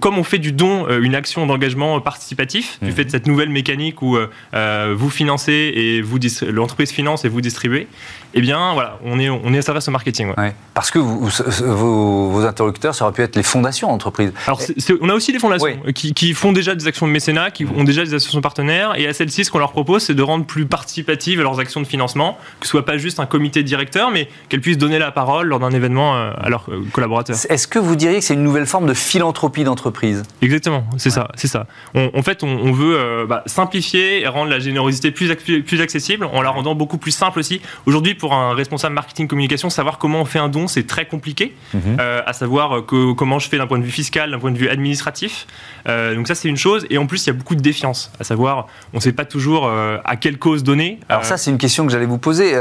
comme 0.00 0.18
on 0.18 0.24
fait 0.24 0.38
du 0.38 0.52
don 0.52 0.88
une 0.88 1.14
action 1.14 1.46
d'engagement 1.46 2.00
participatif, 2.00 2.78
du 2.80 2.88
mhm. 2.88 2.92
fait 2.92 3.04
de 3.04 3.10
cette 3.10 3.26
nouvelle 3.26 3.50
mécanique 3.50 4.02
où 4.02 4.16
vous 4.52 5.10
financez 5.10 5.72
et 5.74 6.00
vous 6.02 6.18
l'entreprise 6.50 6.90
finance 6.90 7.24
et 7.24 7.28
vous 7.28 7.40
distribuez, 7.40 7.88
eh 8.34 8.40
bien 8.40 8.74
voilà, 8.74 8.98
on 9.04 9.18
est, 9.18 9.28
on 9.28 9.52
est 9.52 9.58
à 9.58 9.62
service 9.62 9.88
au 9.88 9.90
marketing. 9.90 10.32
Parce 10.74 10.90
que 10.90 10.98
vous, 10.98 11.28
vos, 11.60 12.44
interlocuteurs, 12.44 12.94
ça 12.94 13.04
aurait 13.04 13.14
pu 13.14 13.22
être 13.22 13.36
les 13.36 13.42
fondations 13.42 13.88
d'entreprise. 13.88 14.32
Alors, 14.46 14.60
on 15.00 15.08
a 15.08 15.14
aussi 15.14 15.32
des 15.32 15.38
fondations 15.38 15.68
qui, 15.94 16.34
font 16.34 16.52
déjà 16.52 16.74
des 16.74 16.86
actions 16.86 17.06
de 17.06 17.12
mécénat, 17.12 17.50
qui 17.50 17.64
ont 17.64 17.84
déjà 17.84 18.04
des 18.04 18.14
associations 18.14 18.40
partenaires, 18.40 18.98
et 18.98 19.06
à 19.06 19.12
celles-ci, 19.12 19.44
ce 19.44 19.50
qu'on 19.50 19.58
leur 19.58 19.72
propose, 19.72 20.02
c'est 20.02 20.14
de 20.14 20.22
rendre 20.22 20.44
plus 20.44 20.66
participatives 20.66 21.40
leurs 21.40 21.58
actions 21.58 21.80
de 21.80 21.86
financement, 21.86 22.38
que 22.60 22.66
ce 22.66 22.70
soit 22.70 22.84
pas 22.84 22.98
juste 22.98 23.20
un 23.20 23.26
comité 23.26 23.62
directeur, 23.62 24.10
mais 24.10 24.28
qu'elles 24.48 24.60
puissent 24.60 24.78
donner 24.78 24.98
la 24.98 25.10
parole 25.12 25.48
lors 25.48 25.58
d'un 25.58 25.70
événement 25.70 26.16
euh, 26.16 26.32
à 26.36 26.48
leurs 26.48 26.66
euh, 26.70 26.84
collaborateurs. 26.92 27.36
Est-ce 27.48 27.68
que 27.68 27.78
vous 27.78 27.96
diriez 27.96 28.18
que 28.18 28.24
c'est 28.24 28.34
une 28.34 28.42
nouvelle 28.42 28.66
forme 28.66 28.86
de 28.86 28.94
philanthropie 28.94 29.64
d'entreprise? 29.64 30.22
Exactement, 30.42 30.84
c'est 30.98 31.10
ça, 31.10 31.28
c'est 31.36 31.48
ça. 31.48 31.66
en 31.94 32.22
fait, 32.22 32.42
on, 32.42 32.72
veut 32.72 32.98
euh, 32.98 33.26
bah, 33.26 33.42
simplifier 33.46 34.22
et 34.22 34.26
rendre 34.26 34.50
la 34.50 34.58
générosité 34.58 35.10
plus, 35.10 35.34
plus 35.34 35.80
accessible, 35.80 36.26
en 36.26 36.42
la 36.42 36.50
rendant 36.50 36.74
beaucoup 36.74 36.98
plus 36.98 37.12
simple 37.12 37.38
aussi. 37.38 37.60
Aujourd'hui, 37.86 38.14
pour 38.14 38.25
un 38.34 38.54
responsable 38.54 38.94
marketing 38.94 39.28
communication, 39.28 39.70
savoir 39.70 39.98
comment 39.98 40.20
on 40.20 40.24
fait 40.24 40.38
un 40.38 40.48
don, 40.48 40.68
c'est 40.68 40.86
très 40.86 41.06
compliqué. 41.06 41.54
Mhm. 41.74 41.96
Euh, 42.00 42.22
à 42.26 42.32
savoir 42.32 42.84
que, 42.86 43.12
comment 43.12 43.38
je 43.38 43.48
fais 43.48 43.58
d'un 43.58 43.66
point 43.66 43.78
de 43.78 43.84
vue 43.84 43.90
fiscal, 43.90 44.30
d'un 44.30 44.38
point 44.38 44.50
de 44.50 44.58
vue 44.58 44.68
administratif. 44.68 45.46
Euh, 45.88 46.14
donc 46.14 46.28
ça, 46.28 46.34
c'est 46.34 46.48
une 46.48 46.56
chose. 46.56 46.86
Et 46.90 46.98
en 46.98 47.06
plus, 47.06 47.24
il 47.24 47.28
y 47.28 47.30
a 47.30 47.32
beaucoup 47.32 47.54
de 47.54 47.60
défiance. 47.60 48.10
À 48.20 48.24
savoir, 48.24 48.66
on 48.92 48.98
ne 48.98 49.02
sait 49.02 49.12
pas 49.12 49.24
toujours 49.24 49.66
euh, 49.66 49.98
à 50.04 50.16
quelle 50.16 50.38
cause 50.38 50.62
donner. 50.62 51.00
Alors 51.08 51.24
ça, 51.24 51.36
c'est 51.36 51.50
une 51.50 51.58
question 51.58 51.86
que 51.86 51.92
j'allais 51.92 52.06
vous 52.06 52.18
poser. 52.18 52.54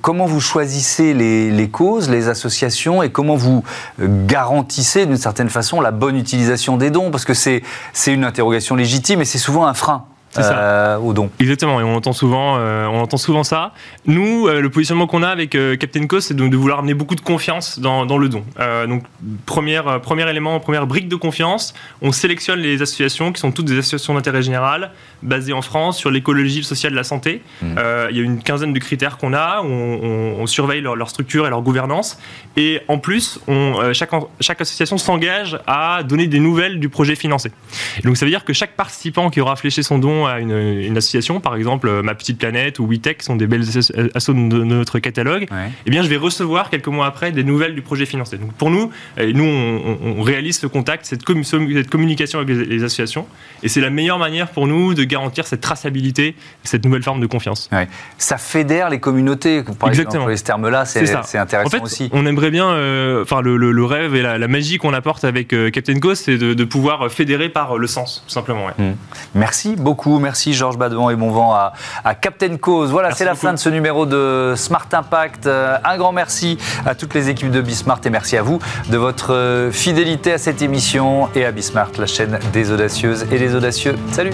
comment 0.00 0.26
vous 0.26 0.40
choisissez 0.40 1.14
les, 1.14 1.50
les, 1.50 1.68
causes, 1.68 2.08
les 2.08 2.28
associations, 2.28 3.02
et 3.02 3.10
comment 3.10 3.36
vous 3.36 3.64
garantissez 3.98 5.06
d'une 5.06 5.16
certaine 5.16 5.48
façon 5.48 5.80
la 5.80 5.90
bonne 5.90 6.16
utilisation 6.16 6.76
des 6.76 6.90
dons? 6.90 7.10
Parce 7.10 7.24
que 7.24 7.34
c'est 7.34 7.62
une 8.06 8.24
interrogation 8.24 8.76
légitime 8.76 9.20
et 9.20 9.24
c'est 9.24 9.38
souvent 9.38 9.66
un 9.66 9.74
frein 9.74 10.06
euh, 10.38 10.96
au 10.98 11.12
don. 11.12 11.30
Exactement, 11.40 11.80
et 11.80 11.84
on 11.84 11.94
entend 11.94 12.12
souvent, 12.12 12.56
euh, 12.58 12.86
on 12.86 13.00
entend 13.00 13.16
souvent 13.16 13.44
ça. 13.44 13.72
Nous, 14.06 14.46
euh, 14.46 14.60
le 14.60 14.70
positionnement 14.70 15.06
qu'on 15.06 15.22
a 15.22 15.28
avec 15.28 15.56
Captain 15.78 16.06
Co, 16.06 16.20
c'est 16.20 16.34
de, 16.34 16.48
de, 16.48 16.56
vouloir 16.56 16.80
amener 16.80 16.94
beaucoup 16.94 17.14
de 17.14 17.20
confiance 17.20 17.78
dans, 17.78 18.06
dans 18.06 18.18
le 18.18 18.28
don. 18.28 18.44
donc, 18.88 19.04
première, 19.46 20.00
premier 20.00 20.28
élément, 20.28 20.58
première 20.60 20.86
brique 20.86 21.08
de 21.08 21.16
confiance, 21.16 21.74
on 22.02 22.12
sélectionne 22.12 22.60
les 22.60 22.82
associations 22.82 23.32
qui 23.32 23.40
sont 23.40 23.52
toutes 23.52 23.66
des 23.66 23.78
associations 23.78 24.14
d'intérêt 24.14 24.42
général, 24.42 24.90
basées 25.22 25.52
en 25.52 25.62
France 25.62 25.98
sur 25.98 26.10
l'écologie, 26.10 26.58
le 26.58 26.64
social, 26.64 26.92
la 26.94 27.04
santé. 27.04 27.42
Mmh. 27.62 27.66
il 28.10 28.16
y 28.16 28.20
a 28.20 28.22
une 28.22 28.42
quinzaine 28.42 28.72
de 28.72 28.78
critères 28.78 29.18
qu'on 29.18 29.32
a, 29.32 29.60
on, 29.62 30.36
on, 30.40 30.46
surveille 30.46 30.80
leur, 30.80 30.96
leur, 30.96 31.08
structure 31.08 31.46
et 31.46 31.50
leur 31.50 31.62
gouvernance, 31.62 32.18
et 32.56 32.80
en 32.88 32.98
plus, 32.98 33.40
on, 33.46 33.92
chaque, 33.92 34.10
chaque 34.40 34.60
association 34.60 34.98
s'engage 34.98 35.58
à 35.66 36.02
donner 36.02 36.26
des 36.26 36.40
nouvelles 36.40 36.80
du 36.80 36.88
projet 36.88 37.14
financé. 37.14 37.50
donc, 38.04 38.16
ça 38.16 38.24
veut 38.24 38.30
dire 38.30 38.44
que 38.44 38.52
chaque 38.52 38.76
participant 38.76 39.30
qui 39.30 39.40
aura 39.40 39.56
fléché 39.56 39.82
son 39.82 39.98
don 39.98 40.23
à 40.26 40.40
une, 40.40 40.96
association, 40.96 41.40
par 41.40 41.56
exemple 41.56 41.88
euh, 41.88 42.02
Ma 42.02 42.14
Petite 42.14 42.38
Planète 42.38 42.78
ou 42.78 42.86
WeTech, 42.86 43.22
sont 43.22 43.36
des 43.36 43.46
belles 43.46 43.62
associations 43.62 44.32
de, 44.34 44.64
notre 44.64 44.98
catalogue, 44.98 45.46
eh 45.86 45.90
bien, 45.90 46.02
je 46.02 46.08
vais 46.08 46.16
recevoir 46.16 46.70
quelques 46.70 46.88
mois 46.88 47.06
après 47.06 47.32
des 47.32 47.44
nouvelles 47.44 47.74
du 47.74 47.82
projet 47.82 48.06
financé. 48.06 48.38
Donc 48.38 48.52
pour 48.54 48.70
nous, 48.70 48.90
nous, 49.18 49.44
on, 49.44 50.22
réalise 50.22 50.58
ce 50.58 50.66
contact, 50.66 51.04
cette, 51.06 51.22
cette 51.26 51.90
communication 51.90 52.38
avec 52.38 52.56
les, 52.56 52.82
associations, 52.82 53.26
et 53.62 53.68
c'est 53.68 53.80
la 53.80 53.90
meilleure 53.90 54.18
manière 54.18 54.48
pour 54.48 54.66
nous 54.66 54.94
de 54.94 55.04
garantir 55.04 55.46
cette 55.46 55.60
traçabilité, 55.60 56.34
cette 56.62 56.84
nouvelle 56.84 57.02
forme 57.02 57.20
de 57.20 57.26
confiance. 57.26 57.70
Ça 58.18 58.38
fédère 58.38 58.90
les 58.90 59.00
communautés. 59.00 59.62
Par 59.62 59.88
Exactement. 59.88 60.24
Exemple, 60.24 60.38
ce 60.38 60.44
terme-là, 60.44 60.84
c'est 60.84 61.38
intéressant 61.38 61.66
en 61.66 61.70
fait, 61.70 61.82
aussi. 61.82 62.10
On 62.12 62.26
aimerait 62.26 62.50
bien, 62.50 62.70
euh, 62.70 63.22
enfin, 63.22 63.40
le, 63.42 63.84
rêve 63.84 64.14
et 64.14 64.22
la, 64.22 64.48
magie 64.48 64.78
qu'on 64.78 64.94
apporte 64.94 65.24
avec 65.24 65.52
euh, 65.52 65.70
Captain 65.70 65.94
Ghost, 65.94 66.24
c'est 66.26 66.38
de, 66.38 66.64
pouvoir 66.64 67.10
fédérer 67.10 67.48
par 67.48 67.76
le 67.76 67.86
sens, 67.86 68.24
tout 68.26 68.32
simplement. 68.32 68.68
Mmh. 68.78 68.92
Merci 69.34 69.76
beaucoup. 69.76 70.13
Merci 70.18 70.52
Georges 70.52 70.78
Badevant 70.78 71.10
et 71.10 71.16
bon 71.16 71.30
vent 71.30 71.52
à, 71.54 71.72
Captain 72.14 72.56
Cause. 72.56 72.90
Voilà, 72.90 73.12
c'est 73.12 73.24
la 73.24 73.34
fin 73.34 73.52
de 73.52 73.58
ce 73.58 73.68
numéro 73.68 74.06
de 74.06 74.54
Smart 74.56 74.86
Impact. 74.92 75.46
Euh, 75.46 75.76
un 75.84 75.96
grand 75.96 76.12
merci 76.12 76.58
à 76.86 76.94
toutes 76.94 77.14
les 77.14 77.28
équipes 77.28 77.50
de 77.50 77.60
Bismart 77.60 78.00
et 78.04 78.10
merci 78.10 78.36
à 78.36 78.42
vous 78.42 78.58
de 78.90 78.96
votre 78.96 79.32
euh, 79.32 79.70
fidélité 79.70 80.32
à 80.32 80.38
cette 80.38 80.62
émission 80.62 81.28
et 81.34 81.44
à 81.44 81.52
Bismart, 81.52 81.90
la 81.98 82.06
chaîne 82.06 82.38
des 82.52 82.70
audacieuses 82.70 83.26
et 83.30 83.38
des 83.38 83.54
audacieux. 83.54 83.96
Salut 84.12 84.32